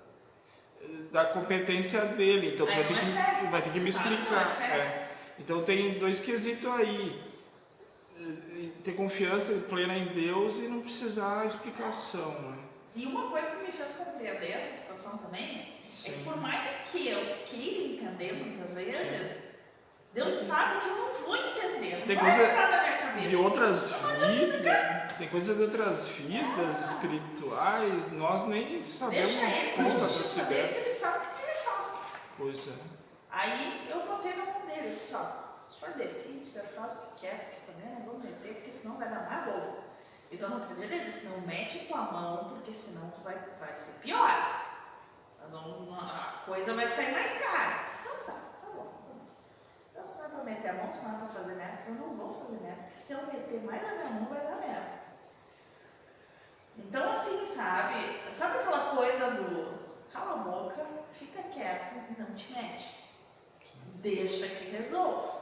eh, 0.82 0.86
da 1.12 1.24
competência 1.24 2.00
dele, 2.06 2.54
então 2.54 2.66
Aí 2.66 2.74
vai 2.74 2.84
ter, 2.84 2.94
é 2.94 3.40
que, 3.40 3.46
vai 3.50 3.62
ter 3.62 3.70
que 3.70 3.80
me 3.80 3.92
sabe, 3.92 4.08
é 4.08 4.12
explicar. 4.12 4.62
é. 4.62 5.08
Então 5.38 5.62
tem 5.62 5.98
dois 5.98 6.20
quesitos 6.20 6.70
aí. 6.70 7.35
Eh, 8.20 8.68
Ter 8.82 8.92
confiança 8.92 9.52
plena 9.68 9.94
em 9.96 10.06
Deus 10.14 10.58
e 10.58 10.62
não 10.68 10.80
precisar 10.80 11.44
explicação. 11.46 12.30
Né? 12.42 12.58
E 12.94 13.04
uma 13.06 13.30
coisa 13.30 13.50
que 13.50 13.66
me 13.66 13.72
fez 13.72 13.94
compreender 13.94 14.52
essa 14.52 14.76
situação 14.76 15.18
também 15.18 15.44
é 15.60 15.82
que 15.82 15.88
Sim. 15.88 16.22
por 16.24 16.36
mais 16.36 16.76
que 16.90 17.08
eu 17.08 17.20
queira 17.44 17.94
entender 17.94 18.32
muitas 18.32 18.74
vezes, 18.74 19.38
Deus 20.14 20.32
sabe 20.34 20.80
que 20.80 20.88
eu 20.88 20.96
não 20.96 21.12
vou 21.14 21.36
entender. 21.36 21.98
Não 21.98 22.06
Tem 22.06 22.16
vai 22.16 22.24
coisa 22.24 22.50
entrar 22.50 22.70
na 22.70 22.82
minha 22.82 22.98
cabeça. 22.98 23.28
De 23.28 23.36
outras 23.36 23.92
vidas, 23.92 25.12
tem 25.18 25.28
coisas 25.28 25.56
de 25.56 25.62
outras 25.62 26.06
vidas 26.08 26.90
espirituais, 26.90 28.12
nós 28.12 28.46
nem 28.46 28.82
sabemos 28.82 29.30
Deixa 29.30 29.44
ele 29.46 29.70
com 29.72 29.80
a 29.80 29.84
ponta 29.84 29.96
para 29.98 30.06
justiça 30.08 30.28
se 30.28 30.44
dele, 30.46 30.62
ver. 30.68 30.74
que 30.82 30.88
ele 30.88 30.94
sabe 30.98 31.18
o 31.18 31.20
que 31.38 31.42
ele 31.44 31.58
faz. 31.58 32.06
Pois 32.38 32.68
é. 32.68 32.72
Aí 33.30 33.86
eu 33.90 34.00
botei 34.06 34.34
na 34.36 34.44
mão 34.46 34.66
dele, 34.66 34.92
eu 34.92 34.94
disse, 34.96 35.14
ó, 35.14 35.20
o 35.68 35.78
senhor 35.78 35.94
decide, 35.96 36.38
o 36.38 36.46
senhor 36.46 36.66
faz 36.68 36.92
o 36.92 36.96
que 37.14 37.20
quer, 37.26 37.50
não 38.18 38.54
porque 38.66 38.72
senão 38.72 38.98
vai 38.98 39.08
dar 39.08 39.28
mais 39.28 39.44
bolo. 39.44 39.84
E 40.30 40.36
Dona 40.36 40.66
Cadilha 40.66 41.04
disse, 41.04 41.26
não 41.26 41.40
mete 41.42 41.86
com 41.86 41.94
a 41.94 42.02
mão, 42.02 42.48
porque 42.50 42.74
senão 42.74 43.10
tu 43.10 43.20
vai, 43.20 43.38
vai 43.58 43.76
ser 43.76 44.02
pior. 44.02 44.30
Nós 45.40 45.52
vamos, 45.52 45.96
a 46.02 46.42
coisa 46.44 46.74
vai 46.74 46.88
sair 46.88 47.12
mais 47.12 47.40
cara. 47.40 47.86
Então 48.00 48.16
tá, 48.24 48.32
tá 48.32 48.66
tá 48.66 48.72
bom. 48.74 48.92
Então 49.92 50.04
se 50.04 50.18
não 50.18 50.26
é 50.26 50.30
pra 50.30 50.44
meter 50.44 50.68
a 50.70 50.74
mão, 50.74 50.92
se 50.92 51.04
não 51.04 51.14
é 51.14 51.18
pra 51.18 51.28
fazer 51.28 51.54
merda, 51.54 51.82
eu 51.86 51.94
não 51.94 52.16
vou 52.16 52.34
fazer 52.34 52.60
merda, 52.60 52.82
porque 52.82 52.96
se 52.96 53.12
eu 53.12 53.26
meter 53.26 53.62
mais 53.62 53.82
na 53.82 53.92
minha 53.92 54.10
mão, 54.10 54.24
vai 54.24 54.40
dar 54.40 54.56
merda. 54.56 54.96
Então 56.76 57.10
assim, 57.10 57.46
sabe, 57.46 58.30
sabe 58.30 58.58
aquela 58.58 58.96
coisa 58.96 59.30
do 59.30 59.76
cala 60.12 60.32
a 60.32 60.36
boca, 60.36 60.84
fica 61.12 61.42
quieto 61.44 61.94
e 62.10 62.20
não 62.20 62.34
te 62.34 62.52
mete. 62.52 63.04
Deixa 63.96 64.46
que 64.48 64.70
resolva. 64.70 65.35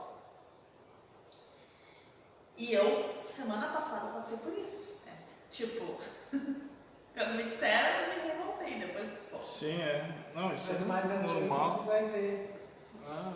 E 2.56 2.72
eu, 2.72 3.20
semana 3.24 3.68
passada, 3.68 4.12
passei 4.12 4.38
por 4.38 4.52
isso. 4.58 5.02
né? 5.06 5.12
Tipo, 5.50 5.98
quando 7.14 7.34
me 7.36 7.44
disseram, 7.44 8.00
eu 8.02 8.14
me 8.14 8.28
revoltei. 8.28 8.78
Depois. 8.78 9.44
Sim, 9.44 9.80
é. 9.82 10.14
Não, 10.34 10.52
isso 10.54 10.68
Mas 10.72 10.82
é 10.82 10.84
mais 10.86 11.22
normal. 11.22 11.84
vai 11.86 12.04
ver. 12.08 12.60
Ah, 13.06 13.32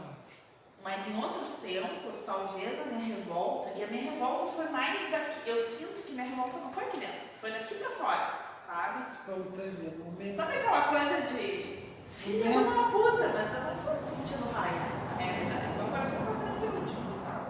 Mas 0.82 1.08
em 1.08 1.22
outros 1.22 1.56
tempos, 1.56 2.22
talvez 2.24 2.80
a 2.80 2.84
minha 2.86 3.16
revolta, 3.16 3.72
e 3.78 3.84
a 3.84 3.86
minha 3.88 4.12
revolta 4.12 4.52
foi 4.52 4.68
mais 4.70 5.10
daqui. 5.10 5.48
Eu 5.50 5.60
sinto 5.60 6.06
que 6.06 6.12
minha 6.12 6.24
revolta 6.26 6.56
não 6.58 6.72
foi 6.72 6.84
aqui 6.84 7.00
dentro, 7.00 7.20
foi 7.40 7.50
daqui 7.52 7.74
pra 7.74 7.90
fora, 7.90 8.38
sabe? 8.66 9.10
Espontâneo, 9.12 9.98
momento. 10.04 10.36
Sabe 10.36 10.56
aquela 10.56 10.88
coisa 10.88 11.20
de 11.28 11.92
filha 12.16 12.50
de 12.50 12.56
uma 12.58 12.90
puta, 12.90 13.28
mas 13.28 13.54
eu 13.54 13.60
não 13.60 13.76
tô 13.84 14.00
sentindo 14.00 14.50
raiva, 14.52 14.86
na 15.10 15.16
realidade. 15.22 15.76
Meu 15.76 15.88
coração 15.88 16.26
tá 16.26 16.32
tranquilo, 16.32 16.86
tipo, 16.86 17.24
tá. 17.24 17.46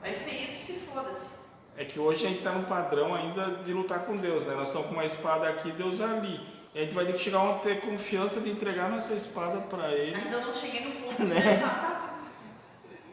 Vai 0.00 0.12
ser 0.12 0.30
isso, 0.32 0.72
se 0.72 0.80
foda-se. 0.80 1.42
É 1.76 1.84
que 1.84 1.98
hoje 1.98 2.26
a 2.26 2.28
gente 2.28 2.38
está 2.38 2.52
no 2.52 2.64
padrão 2.64 3.14
ainda 3.14 3.62
de 3.64 3.72
lutar 3.72 4.00
com 4.00 4.16
Deus, 4.16 4.44
né? 4.44 4.54
Nós 4.54 4.68
estamos 4.68 4.88
com 4.88 4.94
uma 4.94 5.04
espada 5.04 5.48
aqui 5.48 5.72
Deus 5.72 6.00
ali. 6.00 6.40
E 6.74 6.78
a 6.78 6.82
gente 6.82 6.94
vai 6.94 7.04
ter 7.04 7.12
que 7.12 7.18
chegar 7.18 7.50
a 7.50 7.54
ter 7.58 7.80
confiança 7.80 8.40
de 8.40 8.50
entregar 8.50 8.90
nossa 8.90 9.12
espada 9.12 9.60
para 9.60 9.92
Ele. 9.92 10.16
Ainda 10.16 10.40
não 10.40 10.52
cheguei 10.52 10.80
no 10.80 10.92
ponto 10.92 11.16
de 11.16 11.24
Né? 11.34 12.10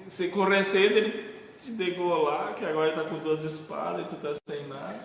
Se 0.08 0.30
com 0.30 0.44
receio 0.44 0.90
dele 0.90 1.40
te 1.60 1.72
degolar, 1.72 2.56
que 2.56 2.66
agora 2.66 2.90
ele 2.90 3.02
tá 3.02 3.08
com 3.08 3.20
duas 3.20 3.44
espadas 3.44 4.06
e 4.06 4.08
tu 4.08 4.16
tá 4.16 4.34
sem 4.50 4.68
nada. 4.68 5.00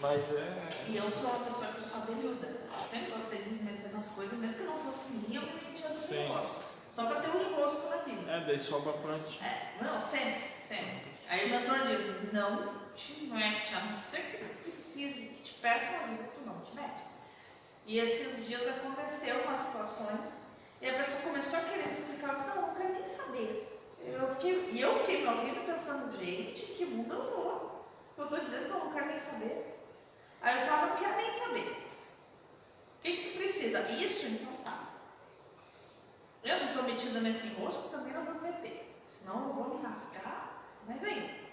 Mas 0.00 0.32
é. 0.32 0.68
E 0.88 0.96
eu 0.96 1.10
sou 1.10 1.30
uma 1.30 1.46
pessoa 1.46 1.66
que 1.72 1.78
eu 1.78 1.84
sou 1.84 2.02
abelhuda. 2.02 2.46
Eu 2.46 2.88
sempre 2.88 3.12
gostei 3.12 3.42
de 3.42 3.50
me 3.50 3.62
meter 3.64 3.92
nas 3.92 4.08
coisas, 4.08 4.38
mesmo 4.38 4.58
que 4.58 4.62
não 4.64 4.78
fosse 4.78 5.14
minha, 5.14 5.40
eu 5.40 5.46
me 5.46 5.54
metia 5.68 5.88
no 5.88 5.94
negócio. 5.94 6.54
Só 6.90 7.06
pra 7.06 7.20
ter 7.20 7.28
um 7.28 7.40
enrosco 7.40 7.90
na 7.90 7.96
vida. 7.96 8.30
É, 8.30 8.44
daí 8.46 8.58
sobra 8.58 8.92
pra 8.92 9.18
ti. 9.18 9.40
É, 9.42 9.82
não, 9.82 10.00
sempre, 10.00 10.42
sempre. 10.60 11.13
Aí 11.28 11.46
o 11.46 11.48
mentor 11.50 11.86
diz, 11.86 12.32
não 12.32 12.74
te 12.94 13.24
mete, 13.24 13.74
a 13.74 13.80
não 13.80 13.96
ser 13.96 14.22
que 14.22 14.44
precise, 14.62 15.28
que 15.34 15.42
te 15.42 15.54
peça 15.54 15.98
uma 15.98 16.08
vida, 16.08 16.30
tu 16.34 16.46
não 16.46 16.60
te 16.60 16.74
mete. 16.74 17.04
E 17.86 17.98
esses 17.98 18.46
dias 18.46 18.66
aconteceu 18.68 19.42
umas 19.42 19.58
situações, 19.58 20.38
e 20.80 20.88
a 20.88 20.94
pessoa 20.94 21.22
começou 21.22 21.58
a 21.58 21.62
querer 21.62 21.86
me 21.86 21.92
explicar, 21.92 22.28
eu 22.28 22.34
disse, 22.34 22.48
não, 22.48 22.56
eu 22.56 22.62
não 22.62 22.74
quero 22.74 22.92
nem 22.92 23.04
saber. 23.04 23.70
Eu 24.06 24.28
fiquei, 24.34 24.70
e 24.70 24.80
eu 24.80 24.98
fiquei 24.98 25.22
me 25.22 25.28
ouvindo 25.28 25.66
pensando, 25.66 26.16
gente, 26.22 26.62
que 26.62 26.84
mundo 26.84 27.14
eu 27.14 27.26
tô? 27.30 28.22
Eu 28.22 28.28
tô 28.28 28.38
dizendo 28.38 28.66
que 28.66 28.70
eu 28.70 28.78
não 28.78 28.92
quero 28.92 29.06
nem 29.06 29.18
saber. 29.18 29.80
Aí 30.42 30.54
eu 30.54 30.60
disse, 30.60 30.70
ah, 30.70 30.86
não 30.86 30.96
quero 30.96 31.16
nem 31.16 31.32
saber. 31.32 31.70
O 31.70 33.02
que, 33.02 33.16
que 33.16 33.30
tu 33.30 33.36
precisa? 33.38 33.80
Isso, 33.80 34.26
então 34.26 34.52
tá. 34.62 34.90
Eu 36.42 36.60
não 36.60 36.68
estou 36.68 36.82
metida 36.82 37.20
nesse 37.20 37.46
enrosco, 37.48 37.88
também 37.88 38.12
não 38.12 38.24
vou 38.24 38.34
me 38.34 38.50
meter. 38.50 39.02
Senão 39.06 39.48
eu 39.48 39.54
vou 39.54 39.78
me 39.78 39.86
rascar, 39.86 40.53
mas 40.86 41.04
aí. 41.04 41.44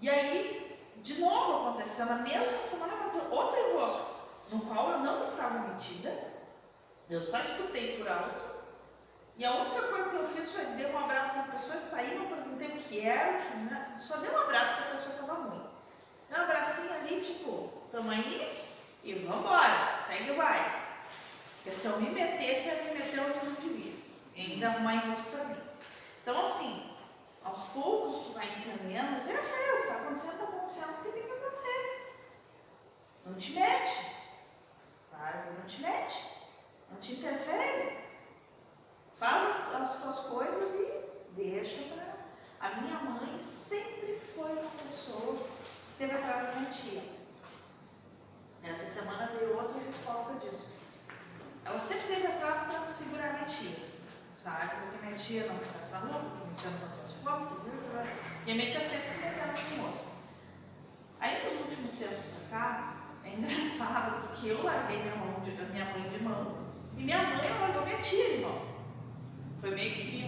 E 0.00 0.10
aí, 0.10 0.78
de 0.96 1.20
novo 1.20 1.68
aconteceu, 1.68 2.06
na 2.06 2.16
mesma 2.16 2.62
semana 2.62 2.94
aconteceu 2.94 3.30
outro 3.30 3.70
enrosco, 3.70 4.06
no 4.50 4.60
qual 4.60 4.90
eu 4.90 4.98
não 4.98 5.20
estava 5.20 5.68
metida, 5.68 6.32
eu 7.08 7.20
só 7.20 7.38
escutei 7.40 7.98
por 7.98 8.08
alto. 8.08 8.52
E 9.36 9.44
a 9.44 9.50
única 9.50 9.82
coisa 9.88 10.10
que 10.10 10.16
eu 10.16 10.28
fiz 10.28 10.52
foi 10.52 10.64
dar 10.64 10.90
um 10.90 10.98
abraço 10.98 11.36
na 11.36 11.42
pessoa 11.44 11.78
sair, 11.78 12.16
não 12.16 12.26
perguntei 12.26 12.68
o 12.68 12.82
que 12.82 13.00
era, 13.00 13.38
que 13.38 13.56
não. 13.56 13.96
Só 13.96 14.18
dei 14.18 14.30
um 14.30 14.38
abraço 14.38 14.74
porque 14.74 14.88
a 14.88 14.92
pessoa 14.92 15.14
estava 15.14 15.34
ruim. 15.34 15.66
Dei 16.28 16.38
um 16.38 16.42
abracinho 16.42 16.92
ali, 16.94 17.20
tipo, 17.20 17.72
tamo 17.90 18.10
aí 18.10 18.66
e 19.02 19.14
vambora, 19.14 19.98
segue 20.06 20.32
o 20.32 20.36
baile. 20.36 20.82
Porque 21.56 21.76
se 21.76 21.86
eu 21.86 22.00
me 22.00 22.10
metesse, 22.10 22.68
eu 22.68 22.74
ia 22.74 22.82
me 22.84 22.98
meter 22.98 23.20
onde 23.20 23.46
não 23.46 23.54
devia. 23.54 23.94
E 24.34 24.40
ainda 24.40 24.68
arrumar 24.68 24.94
enrosco 24.96 25.30
pra 25.30 25.44
mim. 25.44 25.56
Então, 26.22 26.40
assim, 26.44 26.91
aos 27.44 27.64
poucos 27.64 28.26
tu 28.26 28.32
vai 28.32 28.46
entendendo, 28.46 29.24
tenha 29.24 29.42
fé, 29.42 29.72
o 29.72 29.76
que 29.76 29.82
está 29.82 29.94
acontecendo, 29.96 30.32
está 30.32 30.44
acontecendo 30.44 30.94
porque 30.94 31.10
tem 31.10 31.26
que 31.26 31.32
acontecer. 31.32 32.02
Não 33.26 33.34
te 33.34 33.52
mete. 33.52 34.16
Sabe? 35.10 35.50
Não 35.58 35.66
te 35.66 35.82
mete. 35.82 36.28
Não 36.90 36.98
te 36.98 37.12
interfere. 37.14 37.98
Faz 39.18 39.72
as 39.74 39.96
tuas 40.00 40.20
coisas 40.20 40.74
e 40.74 41.32
deixa 41.32 41.82
pra. 41.94 42.12
A 42.60 42.80
minha 42.80 42.98
mãe 43.00 43.42
sempre 43.42 44.20
foi 44.20 44.52
uma 44.52 44.70
pessoa 44.82 45.36
que 45.36 45.98
teve 45.98 46.14
atrás 46.14 46.46
da 46.46 46.52
minha 46.60 46.70
tia. 46.70 47.02
Essa 48.62 48.86
semana 48.86 49.26
veio 49.36 49.56
outra 49.56 49.82
resposta 49.82 50.34
disso. 50.34 50.70
Ela 51.64 51.80
sempre 51.80 52.14
teve 52.14 52.26
atrás 52.26 52.62
para 52.62 52.86
segurar 52.86 53.32
minha 53.34 53.44
tia, 53.44 53.76
sabe? 54.34 54.76
Porque 54.76 55.04
minha 55.04 55.16
tia 55.16 55.46
não 55.46 55.58
ficasse 55.58 55.92
na 55.92 56.00
passasse 56.54 57.22
fome, 57.22 57.46
tudo, 57.46 57.60
tudo. 57.62 58.08
e 58.46 58.50
a 58.50 58.54
minha 58.54 58.70
tia 58.70 58.80
sempre 58.80 59.06
se 59.06 59.24
metendo 59.24 59.76
no 59.76 59.82
moço. 59.82 60.04
Aí 61.20 61.44
nos 61.44 61.60
últimos 61.60 61.92
tempos 61.92 62.24
pra 62.24 62.58
cá, 62.58 62.94
é 63.24 63.30
engraçado 63.30 64.28
porque 64.28 64.48
eu 64.48 64.62
larguei 64.62 65.02
minha, 65.02 65.16
mão 65.16 65.40
de, 65.40 65.50
minha 65.50 65.84
mãe 65.84 66.08
de 66.08 66.22
mão 66.22 66.58
e 66.96 67.02
minha 67.02 67.22
mãe 67.22 67.50
largou 67.60 67.84
minha 67.84 67.98
tia 67.98 68.36
de 68.36 68.42
mão. 68.42 68.62
Foi 69.60 69.70
meio 69.70 69.94
que 69.94 70.22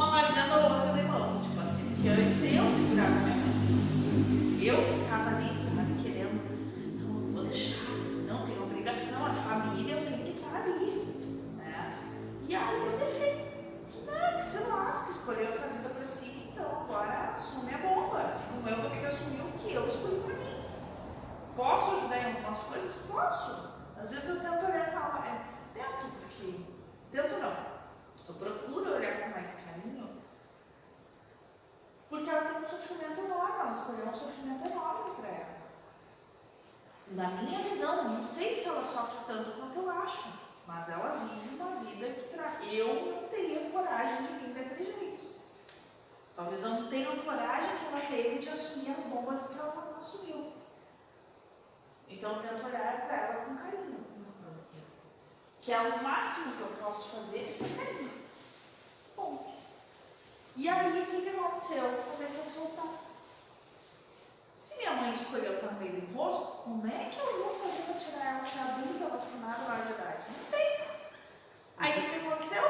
uma 0.00 0.10
largando 0.12 0.54
a 0.54 0.56
outra 0.56 0.92
de 0.94 1.08
mão, 1.08 1.40
tipo 1.40 1.60
assim, 1.60 1.94
porque 1.94 2.08
antes 2.08 2.42
eu 2.42 2.70
segurava 2.70 3.10
minha 3.10 3.36
mão. 3.36 3.50
Eu 4.58 4.76
ficava 4.82 5.28
ali, 5.36 5.54
sabe, 5.54 6.02
querendo, 6.02 6.40
não, 6.98 7.20
não 7.20 7.32
vou 7.34 7.44
deixar, 7.44 7.90
não, 8.26 8.46
tem 8.46 8.58
obrigação, 8.62 9.26
a 9.26 9.30
família 9.30 9.96
eu 9.96 10.06
tenho 10.06 10.24
que 10.24 10.30
estar 10.30 10.56
ali. 10.56 11.54
Né? 11.58 11.98
E 12.48 12.56
aí 12.56 12.86
eu 12.86 12.98
deixei. 12.98 13.50
Não, 14.06 14.36
que 14.38 14.42
se 14.42 14.58
lasca, 14.68 15.10
escolheu 15.10 15.48
essa 15.48 15.68
vida 15.68 15.90
pra 15.90 16.04
si, 16.04 16.50
então 16.50 16.64
agora 16.64 17.32
assume 17.34 17.74
a 17.74 17.78
bomba. 17.78 18.22
Assim 18.22 18.54
como 18.54 18.68
eu 18.68 18.80
vou 18.80 18.90
ter 18.90 19.00
que 19.00 19.06
assumir 19.06 19.40
o 19.40 19.52
que 19.58 19.74
eu 19.74 19.86
escolhi 19.86 20.20
pra 20.20 20.34
mim. 20.34 20.64
Posso 21.54 21.96
ajudar 21.96 22.18
em 22.18 22.36
algumas 22.36 22.58
coisas? 22.58 23.06
Posso. 23.06 23.70
Às 23.98 24.12
vezes 24.12 24.28
eu 24.30 24.40
tento 24.40 24.64
olhar 24.64 24.92
com 24.92 24.98
ela, 24.98 25.26
é, 25.26 25.78
tento, 25.78 26.10
porque. 26.20 26.64
Tento 27.12 27.38
não. 27.38 27.70
Eu 28.30 28.34
procuro 28.34 28.94
olhar 28.94 29.22
com 29.22 29.30
mais 29.30 29.54
carinho, 29.54 30.22
porque 32.08 32.30
ela 32.30 32.42
tem 32.42 32.62
um 32.62 32.66
sofrimento 32.66 33.20
enorme, 33.20 33.60
ela 33.60 33.70
escolheu 33.70 34.06
um 34.06 34.14
sofrimento 34.14 34.66
enorme 34.68 35.14
para 35.16 35.28
ela. 35.28 35.60
Na 37.08 37.28
minha 37.28 37.58
visão, 37.60 38.04
não 38.04 38.24
sei 38.24 38.54
se 38.54 38.68
ela 38.68 38.84
sofre 38.84 39.24
tanto 39.26 39.50
quanto 39.58 39.80
eu 39.80 39.90
acho, 39.90 40.28
mas 40.64 40.90
ela 40.90 41.16
vive 41.24 41.56
uma 41.56 41.80
vida 41.80 42.08
que 42.10 42.28
pra 42.28 42.64
eu 42.66 43.16
não 43.16 43.28
teria 43.28 43.68
coragem 43.70 44.26
de 44.26 44.32
vir 44.34 44.54
daquele 44.54 44.98
jeito. 44.98 45.26
Talvez 46.36 46.62
eu 46.62 46.70
não 46.70 46.88
tenha 46.88 47.10
a 47.10 47.16
coragem 47.16 47.76
que 47.78 47.86
ela 47.86 48.06
teve 48.06 48.38
de 48.38 48.48
assumir 48.48 48.92
as 48.92 49.02
bombas 49.04 49.48
que 49.48 49.58
ela 49.58 49.74
não 49.74 49.98
assumiu. 49.98 50.52
Então 52.08 52.36
eu 52.36 52.42
tento 52.42 52.64
olhar 52.64 53.06
para 53.06 53.16
ela 53.16 53.44
com 53.44 53.56
carinho. 53.56 54.10
Que 55.60 55.72
é 55.72 55.80
o 55.80 56.02
máximo 56.02 56.56
que 56.56 56.60
eu 56.62 56.68
posso 56.82 57.08
fazer 57.10 57.58
é 57.60 57.84
carinho. 57.84 58.10
Bom. 59.14 59.54
E 60.56 60.68
aí 60.68 61.02
o 61.02 61.06
que, 61.06 61.20
que 61.20 61.28
aconteceu? 61.28 61.84
Eu 61.84 62.02
comecei 62.02 62.42
a 62.42 62.46
soltar. 62.46 62.86
Se 64.56 64.76
minha 64.76 64.92
mãe 64.92 65.12
escolheu 65.12 65.54
estar 65.54 65.72
no 65.72 65.80
meio 65.80 65.92
do 65.92 65.98
imposto, 65.98 66.62
como 66.62 66.86
é 66.86 67.10
que 67.10 67.18
eu 67.18 67.44
vou 67.44 67.60
fazer 67.60 67.82
para 67.82 67.94
tirar 67.94 68.36
ela 68.36 68.44
ser 68.44 68.58
adulta, 68.60 69.08
vacinada, 69.08 69.64
lá 69.68 69.74
de 69.76 69.92
idade? 69.92 70.22
Não 70.28 70.50
tem. 70.50 70.80
Aí 71.76 71.90
o 71.90 71.94
que, 71.94 72.20
que 72.20 72.26
aconteceu? 72.26 72.62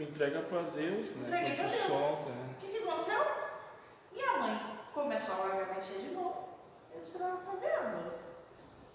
Tu 0.00 0.04
entrega 0.04 0.40
pra 0.40 0.62
Deus, 0.62 1.14
né? 1.16 1.26
Entreguei 1.26 1.56
tu 1.56 1.70
Deus. 1.70 1.86
solta. 1.86 2.30
né? 2.30 2.54
O 2.56 2.60
que, 2.60 2.68
que 2.68 2.78
aconteceu? 2.88 3.26
Minha 4.10 4.38
mãe 4.38 4.78
começou 4.94 5.34
a 5.34 5.38
largar 5.48 5.74
mexer 5.74 5.98
de 5.98 6.14
novo. 6.14 6.48
Eu 6.94 7.02
disse 7.02 7.18
pra 7.18 7.26
ela, 7.26 7.36
tá 7.36 7.52
vendo? 7.60 8.14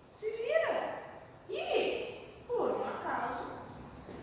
Se 0.10 0.32
vira. 0.32 1.03
E, 1.47 2.43
por 2.47 2.72
um 2.72 2.88
acaso, 2.88 3.51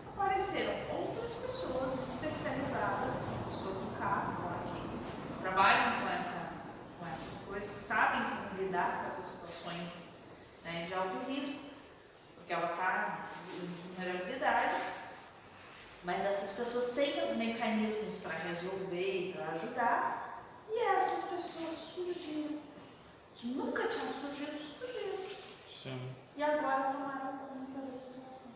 apareceram 0.09 0.74
outras 0.99 1.35
pessoas 1.35 1.95
especializadas, 1.95 3.16
assim, 3.16 3.45
pessoas 3.49 3.76
do 3.76 3.97
CAPS 3.97 4.41
lá 4.41 4.59
que 4.74 5.41
trabalham 5.41 6.01
com, 6.01 6.09
essa, 6.09 6.64
com 6.99 7.07
essas 7.07 7.45
coisas, 7.47 7.74
que 7.74 7.78
sabem 7.78 8.22
como 8.24 8.61
lidar 8.61 8.99
com 9.03 9.07
essas 9.07 9.24
situações 9.24 10.18
né, 10.64 10.87
de 10.89 10.95
alto 10.95 11.30
risco, 11.30 11.61
porque 12.35 12.53
ela 12.53 12.72
está 12.72 13.28
em 13.55 13.95
vulnerabilidade. 13.95 14.91
Mas 16.05 16.25
essas 16.25 16.53
pessoas 16.57 16.93
têm 16.93 17.23
os 17.23 17.37
mecanismos 17.37 18.17
para 18.17 18.35
resolver 18.35 19.29
e 19.29 19.33
para 19.33 19.51
ajudar, 19.53 20.43
e 20.69 20.79
essas 20.97 21.25
pessoas 21.29 21.75
surgiram. 21.75 22.59
Que 23.35 23.49
nunca 23.49 23.89
tinham 23.89 24.13
surgido, 24.13 24.59
surgiram. 24.59 25.19
Sim. 25.67 26.15
E 26.37 26.43
agora 26.43 26.93
tomaram 26.93 27.39
conta 27.39 27.87
da 27.87 27.95
situação. 27.95 28.53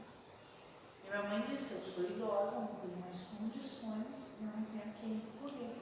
E 1.04 1.10
minha 1.10 1.22
mãe 1.22 1.44
disse, 1.48 1.74
eu 1.74 1.80
sou 1.80 2.04
idosa, 2.04 2.60
não 2.60 2.74
tenho 2.76 2.96
mais 2.98 3.16
condições, 3.16 4.34
eu 4.40 4.46
não 4.46 4.64
tenho 4.66 4.94
quem 5.00 5.22
recorrer. 5.24 5.76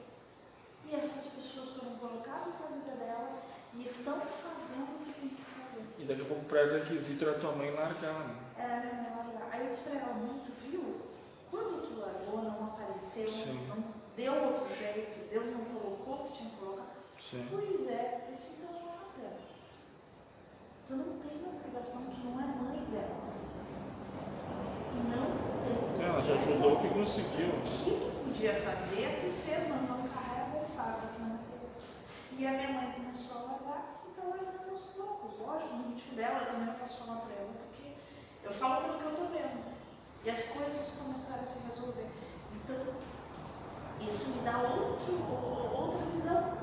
E 0.87 0.95
essas 0.95 1.33
pessoas 1.33 1.77
foram 1.77 1.97
colocadas 1.97 2.59
na 2.59 2.67
vida 2.77 2.95
dela 2.95 3.43
e 3.73 3.83
estão 3.83 4.21
fazendo 4.21 5.01
o 5.01 5.05
que 5.05 5.13
tem 5.19 5.29
que 5.29 5.43
fazer. 5.43 5.83
E 5.99 6.05
daqui 6.05 6.21
a 6.21 6.25
pouco 6.25 6.41
o 6.41 6.45
pré-requisito 6.45 7.25
era 7.25 7.39
tua 7.39 7.51
mãe 7.51 7.71
largar, 7.71 8.27
né? 8.27 8.35
Era 8.57 8.79
minha 8.79 8.93
mãe 8.93 9.11
largar. 9.17 9.49
Aí 9.51 9.61
eu 9.61 9.69
disse 9.69 9.89
pra 9.89 9.99
ela, 9.99 10.13
mãe, 10.13 10.41
tu 10.45 10.51
viu? 10.63 11.01
Quando 11.51 11.87
tu 11.87 11.99
largou, 11.99 12.41
Sim. 12.97 13.67
não 13.67 13.83
deu 14.15 14.33
outro 14.33 14.73
jeito, 14.73 15.29
Deus 15.29 15.49
não 15.51 15.65
colocou 15.65 16.13
o 16.13 16.25
que 16.25 16.37
tinha 16.37 16.49
que 16.49 16.55
colocar. 16.57 16.87
Sim. 17.19 17.47
Pois 17.51 17.87
é, 17.89 18.27
eu 18.29 18.35
disse, 18.35 18.51
então 18.59 18.85
larga. 18.85 19.37
Tu 20.87 20.95
não 20.95 21.19
tem 21.19 21.41
obrigação, 21.45 22.05
tu 22.05 22.17
não 22.23 22.39
é 22.39 22.45
mãe 22.45 22.85
dela. 22.91 23.25
Não 25.09 25.95
tem. 25.97 26.05
Ela 26.05 26.21
já 26.21 26.33
ajudou 26.35 26.73
o 26.73 26.81
que 26.81 26.89
conseguiu. 26.89 27.47
O 27.47 27.61
que 27.63 27.83
tu 27.83 28.23
podia 28.23 28.53
fazer, 28.53 29.21
tu 29.21 29.33
fez, 29.45 29.67
mas 29.69 29.81
não 29.89 30.07
carrega 30.07 30.57
o 30.57 30.65
fardo 30.75 31.07
que 31.13 31.21
não 31.21 31.37
teve. 31.37 32.37
E 32.37 32.47
a 32.47 32.51
minha 32.51 32.69
mãe 32.69 32.93
começou 32.93 33.37
a 33.37 33.41
largar 33.43 34.03
e 34.07 34.11
tá 34.19 34.27
largando 34.27 34.71
aos 34.71 34.81
poucos. 34.95 35.39
Lógico, 35.39 35.75
no 35.75 35.89
ritmo 35.89 36.15
dela, 36.15 36.39
eu 36.39 36.45
também 36.45 36.67
não 36.67 36.75
posso 36.75 37.03
falar 37.03 37.21
pra 37.21 37.35
ela, 37.35 37.51
porque 37.67 37.93
eu 38.43 38.53
falo 38.53 38.83
pelo 38.85 38.99
que 38.99 39.05
eu 39.05 39.15
tô 39.15 39.25
vendo. 39.33 39.65
E 40.23 40.29
as 40.29 40.43
coisas 40.45 41.01
começaram 41.01 41.43
a 41.43 41.45
se 41.45 41.67
resolver. 41.67 42.24
Então, 42.65 42.83
isso 44.01 44.29
me 44.29 44.41
dá 44.43 44.57
outro, 44.57 45.13
outra 45.31 46.05
visão. 46.11 46.57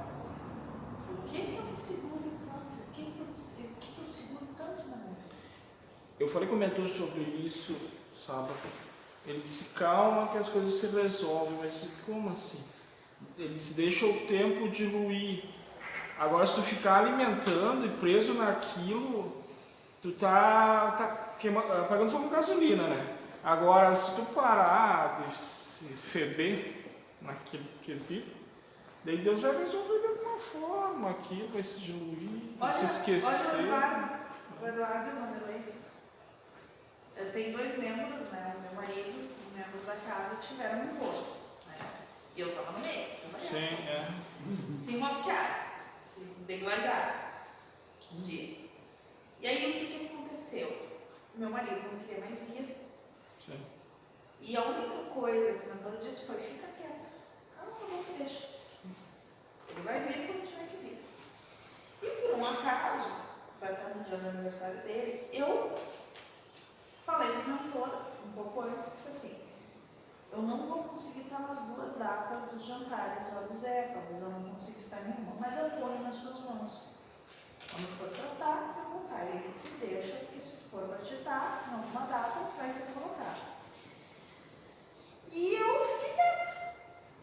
Por 1.07 1.31
que, 1.31 1.41
que 1.41 1.57
eu 1.57 1.63
me 1.63 1.75
seguro 1.75 2.33
tanto? 2.45 2.77
Por 2.77 2.93
que, 2.93 3.03
que, 3.05 3.21
eu, 3.21 3.27
por 3.27 3.79
que, 3.79 3.93
que 3.93 4.01
eu 4.03 4.09
seguro 4.09 4.47
tanto 4.59 4.89
na 4.89 4.97
minha 4.97 5.11
vida? 5.11 5.37
Eu 6.19 6.29
falei 6.29 6.49
com 6.49 6.57
o 6.57 6.59
mentor 6.59 6.89
sobre 6.89 7.23
isso 7.23 7.77
sábado. 8.11 8.53
Ele 9.25 9.43
disse, 9.47 9.75
calma 9.75 10.27
que 10.33 10.39
as 10.39 10.49
coisas 10.49 10.75
se 10.75 10.89
resolvem. 10.89 11.59
Mas 11.61 11.73
disse, 11.73 11.91
como 12.05 12.31
assim? 12.31 12.65
Ele 13.39 13.55
disse, 13.55 13.75
deixa 13.75 14.05
o 14.05 14.27
tempo 14.27 14.69
diluir. 14.69 15.45
Agora 16.19 16.45
se 16.45 16.57
tu 16.57 16.63
ficar 16.63 16.99
alimentando 16.99 17.87
e 17.87 17.91
preso 17.91 18.35
naquilo, 18.35 19.37
tu 20.03 20.11
tá, 20.13 20.91
tá 20.99 21.35
queima, 21.39 21.61
apagando 21.61 22.11
fogo 22.11 22.25
com 22.25 22.31
gasolina, 22.31 22.89
né? 22.89 23.12
Agora 23.45 23.95
se 23.95 24.14
tu 24.14 24.22
parar 24.32 25.26
de 25.26 25.34
se 25.34 25.86
feder 25.86 26.84
naquele 27.20 27.68
quesito, 27.82 28.36
daí 29.05 29.18
Deus 29.18 29.40
vai 29.40 29.59
resolver 29.59 29.99
de 29.99 30.07
alguma 30.07 30.38
forma 30.38 31.11
aquilo, 31.11 31.49
vai 31.49 31.62
se 31.62 31.80
diluir, 31.80 32.57
vai 32.57 32.72
se 32.72 32.78
Olha 32.78 32.84
esquecer. 32.84 33.57
o 33.57 33.61
Eduardo, 33.61 34.14
o 34.61 34.66
Eduardo 34.66 35.09
e 35.09 35.12
o 35.12 35.20
Vanderlei. 35.20 35.74
Eu 37.16 37.32
tenho 37.32 37.57
dois 37.57 37.78
membros, 37.78 38.22
né? 38.30 38.57
Meu 38.62 38.74
marido 38.74 39.09
e 39.09 39.30
o 39.51 39.59
membro 39.59 39.80
da 39.86 39.97
casa 39.97 40.36
tiveram 40.36 40.78
um 40.78 40.84
imposto. 40.84 41.36
Né? 41.66 41.74
E 42.36 42.40
eu 42.40 42.49
estava 42.49 42.72
no 42.72 42.78
meio, 42.78 43.09
trabalhando. 43.09 43.49
Sim, 43.49 43.88
é. 43.88 44.78
se 44.78 44.95
enrosquearam, 44.95 45.64
se 45.99 46.20
degladiaram 46.47 47.14
um 48.12 48.22
dia. 48.22 48.57
E 49.40 49.47
aí 49.47 49.70
o 49.70 49.72
que, 49.72 49.86
que 49.86 50.14
aconteceu? 50.14 50.90
Meu 51.34 51.51
marido 51.51 51.80
não 51.90 51.99
queria 52.01 52.20
mais 52.20 52.40
vir. 52.40 52.82
E 54.43 54.57
a 54.57 54.62
única 54.62 55.11
coisa 55.14 55.59
que 55.59 55.66
o 55.66 55.74
mentor 55.74 55.97
disse 55.99 56.26
foi, 56.26 56.36
fica 56.36 56.66
quieto. 56.76 57.07
Calma, 57.57 57.72
não 57.88 58.18
deixa. 58.18 58.49
Ele 59.68 59.80
vai 59.82 60.01
vir 60.01 60.26
quando 60.26 60.47
tiver 60.47 60.66
que 60.66 60.76
vir. 60.76 61.05
E 62.03 62.07
por 62.07 62.38
um 62.38 62.47
acaso, 62.47 63.12
vai 63.61 63.72
estar 63.72 63.90
no 63.90 64.03
dia 64.03 64.16
do 64.16 64.28
aniversário 64.28 64.82
dele, 64.82 65.28
eu 65.32 65.78
falei 67.07 67.30
para 67.30 67.40
o 67.40 67.49
mentor, 67.49 68.07
um 68.26 68.32
pouco 68.32 68.62
antes, 68.62 68.93
disse 68.93 69.09
assim, 69.09 69.43
eu 70.32 70.43
não 70.43 70.66
vou 70.66 70.84
conseguir 70.84 71.20
estar 71.20 71.40
nas 71.40 71.61
duas 71.61 71.95
datas 71.95 72.47
dos 72.47 72.64
jantares 72.64 73.32
lá 73.34 73.43
do 73.43 73.55
Zé, 73.55 73.93
talvez 73.95 74.20
eu 74.20 74.30
não 74.30 74.51
consiga 74.51 74.78
estar 74.78 75.01
nenhuma, 75.03 75.36
mas 75.38 75.57
eu 75.59 75.70
ponho 75.70 76.03
nas 76.03 76.16
suas 76.16 76.40
mãos. 76.40 77.03
Quando 77.70 77.99
for 77.99 78.09
tratar, 78.09 78.82
eu 78.84 78.90
vou 78.90 79.03
estar. 79.05 79.24
Ele 79.24 79.49
disse, 79.53 79.76
deixa, 79.76 80.16
porque 80.16 80.40
se 80.40 80.68
for 80.68 80.88
para 80.88 80.99
em 80.99 81.74
alguma 81.74 82.07
data, 82.07 82.40
vai 82.59 82.70
ser 82.70 82.93
colocado. 82.93 83.52
E 85.33 85.55
eu 85.55 85.99
fiquei. 85.99 86.12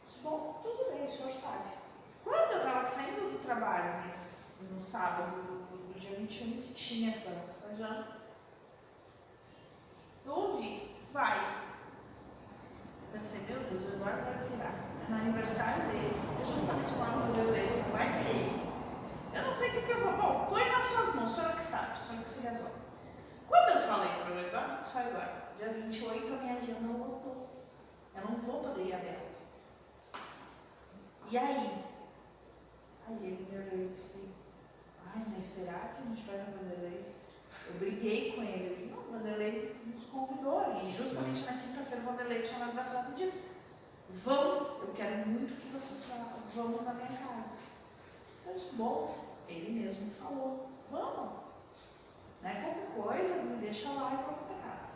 Disse, 0.03 0.17
Bom, 0.23 0.59
tudo 0.63 0.91
bem, 0.91 1.05
o 1.05 1.11
senhor 1.11 1.31
sabe. 1.31 1.69
Quando 2.23 2.51
eu 2.53 2.57
estava 2.57 2.83
saindo 2.83 3.31
do 3.31 3.45
trabalho, 3.45 4.03
no 4.03 4.79
sábado, 4.79 5.37
no, 5.37 5.99
dia 5.99 6.17
21, 6.17 6.61
que 6.61 6.73
tinha 6.73 7.11
essa, 7.11 7.29
essa 7.47 7.75
janta, 7.75 8.17
eu 10.25 10.33
ouvi, 10.33 10.95
vai. 11.13 11.69
Pensei, 13.11 13.41
meu 13.41 13.59
Deus, 13.59 13.83
o 13.83 13.93
Eduardo 13.95 14.23
vai 14.23 14.47
pirar. 14.47 14.73
É 15.05 15.09
no 15.09 15.17
aniversário 15.17 15.83
dele, 15.87 16.15
eu 16.39 16.45
justamente 16.45 16.95
lá 16.95 17.07
no 17.07 17.27
modelo 17.27 17.51
dele, 17.51 17.83
vai 17.91 18.07
que 18.07 19.35
Eu 19.35 19.43
não 19.43 19.53
sei 19.53 19.69
o 19.69 19.83
que, 19.83 19.91
eu 19.91 20.01
vou. 20.01 20.13
Bom, 20.13 20.45
põe 20.49 20.69
nas 20.71 20.85
suas 20.85 21.15
mãos, 21.15 21.31
o 21.31 21.35
senhor 21.35 21.55
que 21.55 21.63
sabe, 21.63 21.97
o 21.97 21.99
senhor 21.99 22.23
que 22.23 22.29
se 22.29 22.47
resolve. 22.47 22.79
Quando 23.47 23.69
eu 23.69 23.87
falei 23.87 24.09
para 24.09 24.33
o 24.33 24.39
Eduardo, 24.39 24.87
só 24.87 25.01
Eduardo, 25.01 25.57
dia 25.57 25.73
28 25.73 26.33
a 26.33 26.37
minha 26.37 26.57
agenda 26.57 26.91
lotou. 26.91 27.18
Eu 28.21 28.29
não 28.31 28.39
vou 28.39 28.61
poder 28.61 28.85
ir 28.85 28.93
aberto. 28.93 29.39
E 31.31 31.37
aí? 31.37 31.83
Aí 33.07 33.15
ele 33.23 33.47
me 33.51 33.57
olhou 33.57 33.85
e 33.85 33.89
disse, 33.89 34.29
ai, 35.05 35.23
mas 35.29 35.43
será 35.43 35.79
que 35.79 36.01
a 36.01 36.05
gente 36.05 36.23
vai 36.27 36.37
no 36.37 36.57
Vanderlei? 36.57 37.15
Eu 37.67 37.73
briguei 37.75 38.33
com 38.33 38.43
ele, 38.43 38.69
eu 38.69 38.75
disse, 38.75 38.87
não, 38.87 38.99
o 38.99 39.11
Vanderlei 39.11 39.75
nos 39.85 40.05
convidou, 40.05 40.81
e 40.83 40.91
justamente 40.91 41.41
na 41.45 41.53
quinta-feira 41.53 42.03
o 42.03 42.05
Vanderlei 42.11 42.41
tinha 42.41 42.65
me 42.65 42.71
abraçado 42.71 43.11
e 43.11 43.15
dito, 43.15 43.37
vão, 44.09 44.79
eu 44.81 44.91
quero 44.95 45.27
muito 45.27 45.59
que 45.59 45.67
vocês 45.69 46.05
vá- 46.09 46.37
vão 46.55 46.83
na 46.83 46.93
minha 46.93 47.07
casa. 47.07 47.57
Eu 48.45 48.53
disse, 48.53 48.75
bom, 48.75 49.25
ele 49.47 49.71
mesmo 49.81 50.11
falou, 50.11 50.69
vamos. 50.91 51.39
Né? 52.41 52.61
Qualquer 52.95 53.07
coisa, 53.17 53.43
me 53.43 53.57
deixa 53.57 53.89
lá 53.89 54.13
e 54.13 54.17
vamos 54.17 54.41
para 54.47 54.71
casa. 54.71 54.93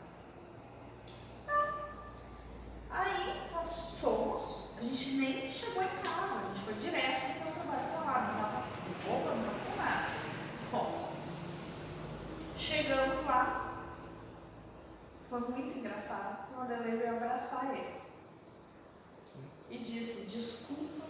Tá. 1.45 1.83
Aí 2.94 3.50
nós 3.52 4.00
fomos, 4.00 4.70
a 4.78 4.84
gente 4.84 5.12
nem 5.16 5.52
chegou 5.52 5.82
em 5.82 5.88
casa, 6.04 6.41
a 6.41 6.48
gente 6.50 6.60
foi 6.60 6.74
direto 6.76 7.39
para 7.39 7.50
o 7.50 7.54
trabalho 7.54 7.88
para 7.89 8.00
lá, 8.06 8.22
não 8.22 8.36
estava 8.36 8.64
com 8.68 9.10
roupa, 9.10 9.30
não 9.30 9.41
estava 9.41 9.60
com 9.66 9.76
nada. 9.82 10.08
Fomos. 10.70 11.04
Chegamos 12.56 13.26
lá, 13.26 13.84
foi 15.28 15.39
muito 15.39 15.80
engraçado, 15.80 16.54
quando 16.54 16.72
eu 16.72 16.84
veio 16.84 17.18
abraçar 17.18 17.76
ele. 17.76 18.04
E 19.70 19.80
disse, 19.80 20.30
desculpa 20.30 21.08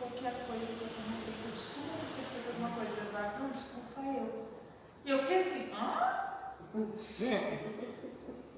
qualquer 0.00 0.46
coisa 0.46 0.66
que 0.66 0.82
eu 0.82 0.88
tenha 0.88 1.16
feito, 1.24 1.52
desculpa 1.52 1.92
por 1.96 2.08
ter 2.16 2.24
feito 2.24 2.48
alguma 2.48 2.70
coisa. 2.70 3.00
Eduardo, 3.00 3.38
não, 3.38 3.50
desculpa 3.50 4.00
eu. 4.00 4.48
E 5.04 5.10
eu 5.10 5.18
fiquei 5.20 5.38
assim, 5.38 5.72
hã? 5.72 6.24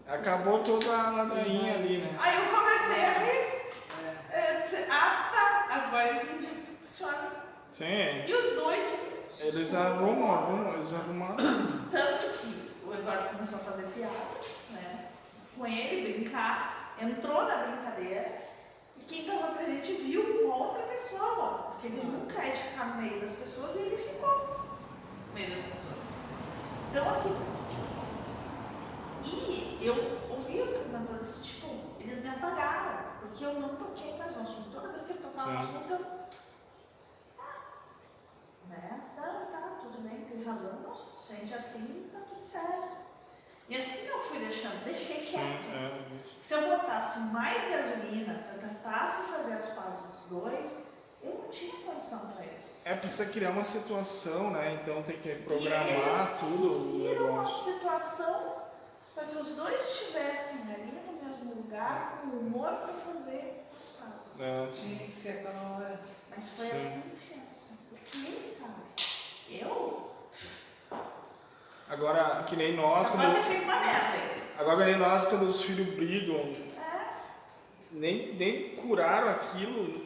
É. 0.09 0.15
Acabou 0.15 0.63
toda 0.63 0.87
a 0.97 1.11
ladainha 1.11 1.75
ali, 1.75 1.99
né? 1.99 2.17
Aí 2.21 2.37
eu 2.37 2.47
comecei 2.55 3.05
a 3.05 3.13
rir. 3.19 3.57
Eu 4.33 4.61
disse, 4.61 4.87
ah 4.91 5.31
tá, 5.33 5.75
agora 5.75 6.13
entendi 6.13 6.47
que 6.47 6.77
funciona. 6.81 7.31
Sim, 7.73 8.25
E 8.27 8.33
os 8.33 8.55
dois. 8.63 9.41
eles 9.41 9.75
arrumam, 9.75 10.33
arrumam, 10.35 10.75
eles 10.75 10.95
arrumaram. 10.95 11.37
Tanto 11.91 12.39
que 12.39 12.73
o 12.87 12.95
Eduardo 12.95 13.29
começou 13.35 13.59
a 13.59 13.63
fazer 13.63 13.87
piada, 13.89 14.13
né? 14.71 15.07
Com 15.57 15.67
ele, 15.67 16.13
brincar, 16.23 16.95
entrou 17.01 17.45
na 17.45 17.57
brincadeira. 17.57 18.39
E 18.99 19.05
quem 19.05 19.21
estava 19.27 19.55
presente 19.55 19.93
viu 19.95 20.45
uma 20.47 20.55
outra 20.57 20.83
pessoa, 20.85 21.71
porque 21.73 21.89
ele 21.89 22.03
nunca 22.05 22.41
é 22.43 22.51
de 22.51 22.63
ficar 22.63 22.87
no 22.87 23.03
meio 23.03 23.21
das 23.21 23.35
pessoas 23.35 23.75
e 23.77 23.81
ele 23.81 23.97
ficou 23.97 24.67
no 25.29 25.35
meio 25.35 25.51
das 25.51 25.61
pessoas. 25.61 25.97
Então, 26.91 27.09
assim. 27.09 27.37
E 29.81 29.87
eu 29.87 29.95
ouvi 30.31 30.63
o 30.63 30.67
que 30.67 30.79
o 30.85 30.89
mentor 30.89 31.19
disse, 31.21 31.43
tipo, 31.45 31.69
eles 32.01 32.23
me 32.23 32.29
apagaram, 32.31 33.05
porque 33.21 33.45
eu 33.45 33.55
não 33.61 33.77
toquei 33.77 34.17
mais 34.17 34.37
no 34.37 34.43
assunto. 34.43 34.71
Toda 34.73 34.89
vez 34.89 35.03
que 35.03 35.13
ele 35.13 35.19
tocava 35.21 35.53
no 35.53 35.63
Sim. 35.63 35.69
assunto, 35.69 35.93
eu. 35.93 36.07
Ah, 37.39 37.63
né? 38.69 39.01
Não, 39.17 39.47
tá, 39.47 39.79
tudo 39.81 40.01
bem, 40.09 40.25
tem 40.25 40.43
razão. 40.43 40.81
Não, 40.81 40.95
sente 41.15 41.55
assim, 41.55 42.11
tá 42.13 42.21
tudo 42.29 42.45
certo. 42.45 42.97
E 43.69 43.77
assim 43.77 44.07
eu 44.07 44.19
fui 44.21 44.39
deixando, 44.39 44.85
deixei 44.85 45.27
Sim, 45.27 45.33
quieto. 45.33 45.67
é. 45.67 46.03
Se 46.41 46.55
eu 46.55 46.71
botasse 46.71 47.19
mais 47.33 47.69
gasolina, 47.69 48.39
se 48.39 48.55
eu 48.55 48.61
tentasse 48.61 49.23
fazer 49.25 49.55
as 49.55 49.71
pazes 49.71 50.03
dos 50.13 50.25
dois, 50.27 50.87
eu 51.21 51.35
não 51.43 51.49
tinha 51.49 51.75
condição 51.85 52.31
para 52.31 52.45
isso. 52.47 52.81
É, 52.85 52.95
precisa 52.95 53.27
criar 53.27 53.51
uma 53.51 53.65
situação, 53.65 54.51
né? 54.53 54.79
Então 54.81 55.03
tem 55.03 55.19
que 55.19 55.29
e 55.31 55.35
programar 55.43 55.89
eles 55.89 56.39
tudo 56.39 56.59
conduziram 56.59 57.31
uma 57.31 57.51
situação 57.51 58.66
para 59.17 59.25
que 59.25 59.39
os 59.39 59.55
dois 59.57 59.81
estivessem 59.83 60.61
ali 60.75 60.93
no 61.07 61.27
mesmo 61.27 61.55
lugar, 61.57 62.21
com 62.23 62.37
humor 62.37 62.69
para 62.71 62.93
fazer 62.95 63.65
as 63.81 63.91
pazes. 63.93 64.41
É, 64.43 64.67
Tinha 64.73 64.99
que 65.07 65.13
ser 65.13 65.31
aquela 65.41 65.77
hora. 65.77 66.01
Mas 66.31 66.51
foi 66.51 66.67
Sim. 66.67 66.87
a 66.87 67.01
confiança, 67.11 67.79
porque 67.89 68.19
ele 68.19 68.45
sabe. 68.47 68.83
Eu? 69.51 70.13
Agora, 71.89 72.43
que 72.47 72.57
nem 72.57 72.77
nós, 72.77 73.09
Agora 73.09 73.31
quando, 73.35 73.45
feito 73.45 73.63
uma 73.65 73.81
merda. 73.81 74.19
agora 74.59 74.77
que 74.85 74.91
nem 74.91 74.99
nós, 74.99 75.27
quando 75.27 75.49
os 75.49 75.63
filhos 75.63 75.95
brigam, 75.95 76.55
É. 76.77 77.15
nem, 77.93 78.35
nem 78.35 78.77
curaram 78.77 79.31
aquilo, 79.31 80.05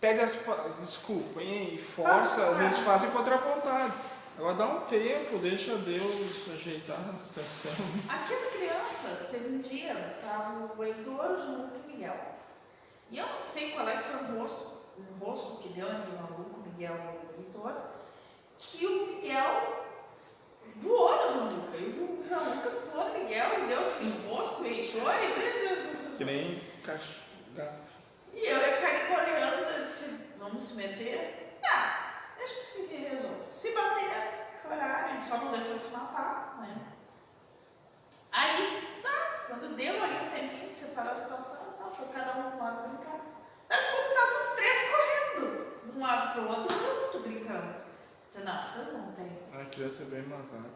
pede 0.00 0.20
as 0.20 0.34
pa- 0.36 0.68
desculpa, 0.68 1.40
hein, 1.42 1.74
e 1.74 1.78
força, 1.78 2.50
às 2.50 2.58
vezes 2.58 2.78
fazem 2.80 3.10
contra 3.10 3.34
a 3.34 3.38
vontade. 3.38 3.92
Agora 4.38 4.54
dá 4.54 4.66
um 4.66 4.80
tempo, 4.80 5.38
deixa 5.38 5.76
Deus 5.76 6.48
ajeitar 6.54 7.10
a 7.14 7.18
situação. 7.18 7.72
Aqui 8.08 8.34
as 8.34 8.46
crianças, 8.46 9.30
teve 9.30 9.48
um 9.48 9.60
dia, 9.60 10.16
tava 10.22 10.72
o 10.74 10.84
Heitor, 10.84 11.32
o 11.32 11.36
João 11.36 11.62
Luca 11.62 11.78
e 11.78 11.80
o 11.80 11.92
Miguel. 11.92 12.16
E 13.10 13.18
eu 13.18 13.26
não 13.26 13.44
sei 13.44 13.72
qual 13.72 13.88
é 13.88 13.98
que 13.98 14.04
foi 14.04 14.20
o 14.20 14.38
rosto, 14.38 14.78
o 14.98 15.24
rosto 15.24 15.62
que 15.62 15.68
deu 15.68 15.86
entre 15.86 16.08
o 16.08 16.12
João 16.12 16.38
Luca, 16.38 16.56
o 16.56 16.62
Miguel 16.62 16.94
e 16.94 17.36
o 17.36 17.44
Heitor, 17.44 17.74
que 18.58 18.86
o 18.86 19.06
Miguel 19.06 19.86
voou 20.76 21.26
no 21.26 21.32
João 21.32 21.48
Luca. 21.50 21.76
E 21.76 21.88
o 21.90 22.24
João 22.26 22.54
Luca 22.54 22.70
voou 22.90 23.08
no 23.08 23.18
Miguel 23.18 23.64
e 23.64 23.66
deu 23.68 23.88
aquele 23.88 24.28
rosto, 24.28 24.62
o 24.62 24.66
Heitor, 24.66 25.12
e 25.12 26.16
Que 26.16 26.24
nem 26.24 26.62
cachorro, 26.82 27.16
gato. 27.54 27.92
E 28.32 28.46
eu 28.46 28.58
e 28.58 28.64
a 28.64 28.80
Karina 28.80 29.22
olhando, 29.22 29.78
eu 29.78 29.84
disse, 29.84 30.18
vamos 30.38 30.64
se 30.64 30.74
meter? 30.76 31.58
Não, 31.62 32.01
deixa 32.42 32.60
que 32.60 32.66
se 32.66 32.94
resolva. 32.96 33.44
Se 33.48 33.72
bater, 33.72 34.58
chorar, 34.62 35.04
a 35.04 35.08
gente 35.08 35.26
só 35.26 35.36
não 35.38 35.52
deixou 35.52 35.78
se 35.78 35.90
matar, 35.92 36.58
né? 36.60 36.76
Aí, 38.32 39.00
tá, 39.02 39.44
quando 39.48 39.76
deu 39.76 40.02
ali 40.02 40.26
um 40.26 40.30
tempinho 40.30 40.68
de 40.70 40.74
separar 40.74 41.12
a 41.12 41.16
situação, 41.16 41.72
tá, 41.74 41.90
foi 41.94 42.08
cada 42.08 42.38
um 42.38 42.50
de 42.50 42.56
um 42.56 42.62
lado 42.62 42.88
brincar. 42.88 43.20
Daqui 43.68 43.84
a 43.86 43.90
pouco 43.92 44.14
tava 44.14 44.36
os 44.36 44.56
três 44.56 44.90
correndo, 44.90 45.82
de 45.84 45.98
um 45.98 46.00
lado 46.02 46.32
pro 46.32 46.48
outro, 46.48 46.76
junto, 46.76 47.20
brincando. 47.20 47.74
Disse, 48.26 48.44
não, 48.44 48.62
vocês 48.62 48.92
não 48.92 49.12
têm, 49.12 49.38
A 49.52 49.64
criança 49.66 50.02
é 50.02 50.06
bem 50.06 50.22
matada. 50.22 50.70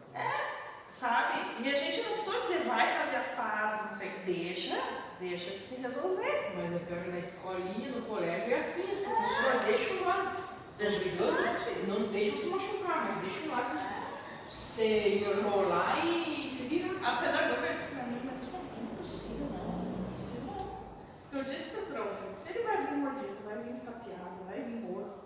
sabe? 0.87 1.39
E 1.63 1.73
a 1.73 1.75
gente 1.75 2.01
não 2.03 2.13
precisou 2.13 2.41
dizer, 2.41 2.59
vai 2.63 2.97
fazer 2.99 3.15
as 3.17 3.27
pazes, 3.29 3.89
não 3.89 3.95
sei 3.95 4.07
o 4.07 4.11
que, 4.11 4.19
deixa, 4.19 4.77
deixa 5.19 5.51
de 5.51 5.59
se 5.59 5.81
resolver. 5.81 6.53
Mas 6.55 6.75
é 6.75 6.79
pior 6.79 7.03
que 7.03 7.09
na 7.09 7.17
escolinha, 7.19 7.89
no 7.89 8.05
colégio, 8.05 8.53
é 8.53 8.59
assim, 8.59 8.83
as 8.83 8.99
professoras 8.99 9.65
deixam 9.65 10.05
lá. 10.05 10.35
Deixa 10.77 10.99
Brigando, 10.99 11.41
mate. 11.41 11.69
Não 11.87 12.07
deixam 12.11 12.39
se 12.39 12.45
machucar, 12.47 13.05
mas 13.07 13.17
deixam 13.17 13.49
lá 13.55 13.63
se, 13.63 14.55
se 14.55 14.83
enrolar 15.25 16.05
e 16.05 16.47
se 16.49 16.63
virar. 16.63 16.97
A 17.03 17.17
pedagoga 17.21 17.73
disse 17.73 17.95
pra 17.95 18.03
mim, 18.03 18.21
mas 18.23 18.53
outros 18.53 19.21
filhos, 19.23 19.49
não. 19.51 19.97
Eu 19.97 20.05
disse, 20.09 20.39
não. 20.45 21.39
Eu 21.39 21.43
disse 21.43 21.69
pro 21.77 21.85
prof, 21.87 22.17
se 22.35 22.49
ele 22.51 22.63
vai 22.63 22.85
vir 22.85 22.93
mordido, 22.97 23.37
vai 23.45 23.57
vir 23.63 23.71
estapeado, 23.71 24.43
vai 24.45 24.61
vir 24.61 24.81
morto. 24.81 25.17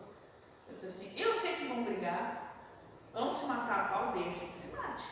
Eu 0.70 0.76
disse 0.76 0.88
assim, 0.88 1.14
eu 1.22 1.34
sei 1.34 1.54
que 1.56 1.66
vão 1.66 1.84
brigar, 1.84 2.56
vão 3.14 3.30
se 3.32 3.46
matar 3.46 3.80
a 3.80 3.84
pau, 3.90 4.14
deixa 4.14 4.46
que 4.46 4.56
se 4.56 4.76
mate. 4.76 5.04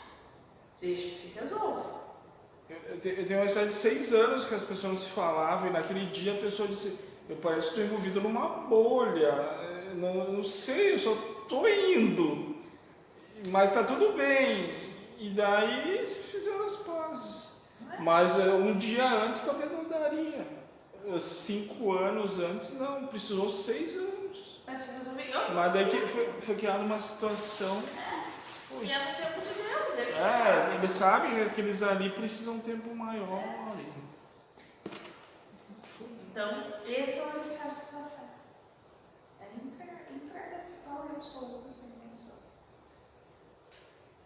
Deixa 0.80 1.10
que 1.10 1.16
se 1.16 1.38
resolva. 1.40 2.00
Eu, 2.70 2.78
eu 2.94 3.00
te- 3.02 3.10
eu 3.10 3.28
tenho 3.28 3.40
uma 3.40 3.46
história 3.46 3.68
de 3.68 3.74
seis 3.74 4.14
anos 4.14 4.46
que 4.46 4.56
as 4.56 4.64
pessoas 4.64 4.94
não 4.94 5.00
se 5.00 5.10
falavam 5.10 5.68
e 5.68 5.72
naquele 5.74 6.06
dia 6.06 6.34
a 6.36 6.38
pessoa 6.38 6.68
disse, 6.70 6.98
eu 7.28 7.36
parece 7.38 7.68
que 7.68 7.82
estou 7.82 7.84
envolvido 7.84 8.22
numa 8.22 8.48
bolha, 8.68 9.32
não, 9.96 10.32
não 10.34 10.44
sei, 10.44 10.94
eu 10.94 11.00
só 11.00 11.14
estou 11.42 11.68
indo, 11.68 12.56
mas 13.48 13.70
está 13.70 13.84
tudo 13.84 14.14
bem. 14.18 14.90
E 15.18 15.32
daí 15.32 16.06
se 16.06 16.24
fizeram 16.24 16.66
as 16.66 16.76
pazes. 16.78 17.62
É? 17.92 17.98
Mas 18.00 18.40
eh, 18.40 18.44
um 18.54 18.78
dia 18.78 19.06
antes 19.24 19.42
talvez 19.42 19.72
não 19.72 19.84
daria. 19.86 20.48
Eh, 21.08 21.20
Cinco 21.20 21.94
anos 21.94 22.40
antes 22.40 22.74
não, 22.74 23.08
precisou 23.08 23.50
seis 23.50 23.98
anos. 23.98 24.62
Vai 24.66 24.78
se 24.78 24.92
resolver. 24.92 25.30
Eu, 25.30 25.54
Mas 25.56 25.74
daí 25.74 25.90
que 25.90 26.08
foi, 26.08 26.32
foi 26.42 26.56
criada 26.56 26.80
uma 26.80 27.00
situação. 27.00 27.82
e 28.82 28.92
é 28.92 28.98
no 29.00 29.16
tempo 29.16 29.42
de 29.42 29.54
Deus, 29.54 29.98
ele 29.98 30.12
É, 30.12 30.22
sabe. 30.22 30.76
eles 30.76 30.92
sabem 30.92 31.50
que 31.50 31.62
eles 31.62 31.84
ali 31.84 32.10
precisam 32.12 32.54
de 32.60 32.60
um 32.60 32.64
tempo 32.76 32.96
maior. 32.96 33.44
Então, 36.32 36.64
esse 36.88 37.20
é 37.20 37.26
o 37.26 37.30
alicerce 37.32 37.96
da 37.96 38.04
fé. 38.04 38.24
É 39.42 39.46
entregar, 39.66 40.02
entrega 40.14 40.66
total 40.86 41.09
e 41.09 41.09
absoluta 41.20 41.70
sem. 41.70 41.90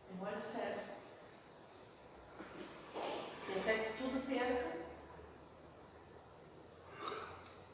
É 0.10 0.22
um 0.22 0.26
alicerce. 0.26 1.06
E 3.50 3.60
até 3.60 3.80
que 3.80 3.98
tudo 3.98 4.28
perca. 4.28 4.78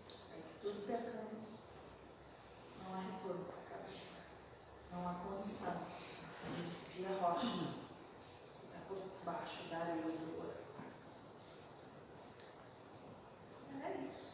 Até 0.08 0.38
que 0.38 0.60
tudo 0.62 0.88
percamos. 0.88 1.60
Não 2.82 2.96
há 2.96 3.00
retorno 3.00 3.44
para 3.44 3.78
casa. 3.78 3.92
Não 4.92 5.10
há 5.10 5.14
condição. 5.16 5.88
A 6.46 6.56
gente 6.56 6.68
espia 6.68 7.10
a 7.10 7.20
rocha. 7.20 7.46
Está 8.64 8.80
por 8.88 9.02
baixo 9.26 9.64
da 9.70 9.80
areia 9.80 10.02
do 10.02 10.38
ouro. 10.38 10.54
É 13.84 14.02
isso. 14.02 14.29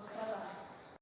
seus 0.00 0.12
trabalhos. 0.12 0.69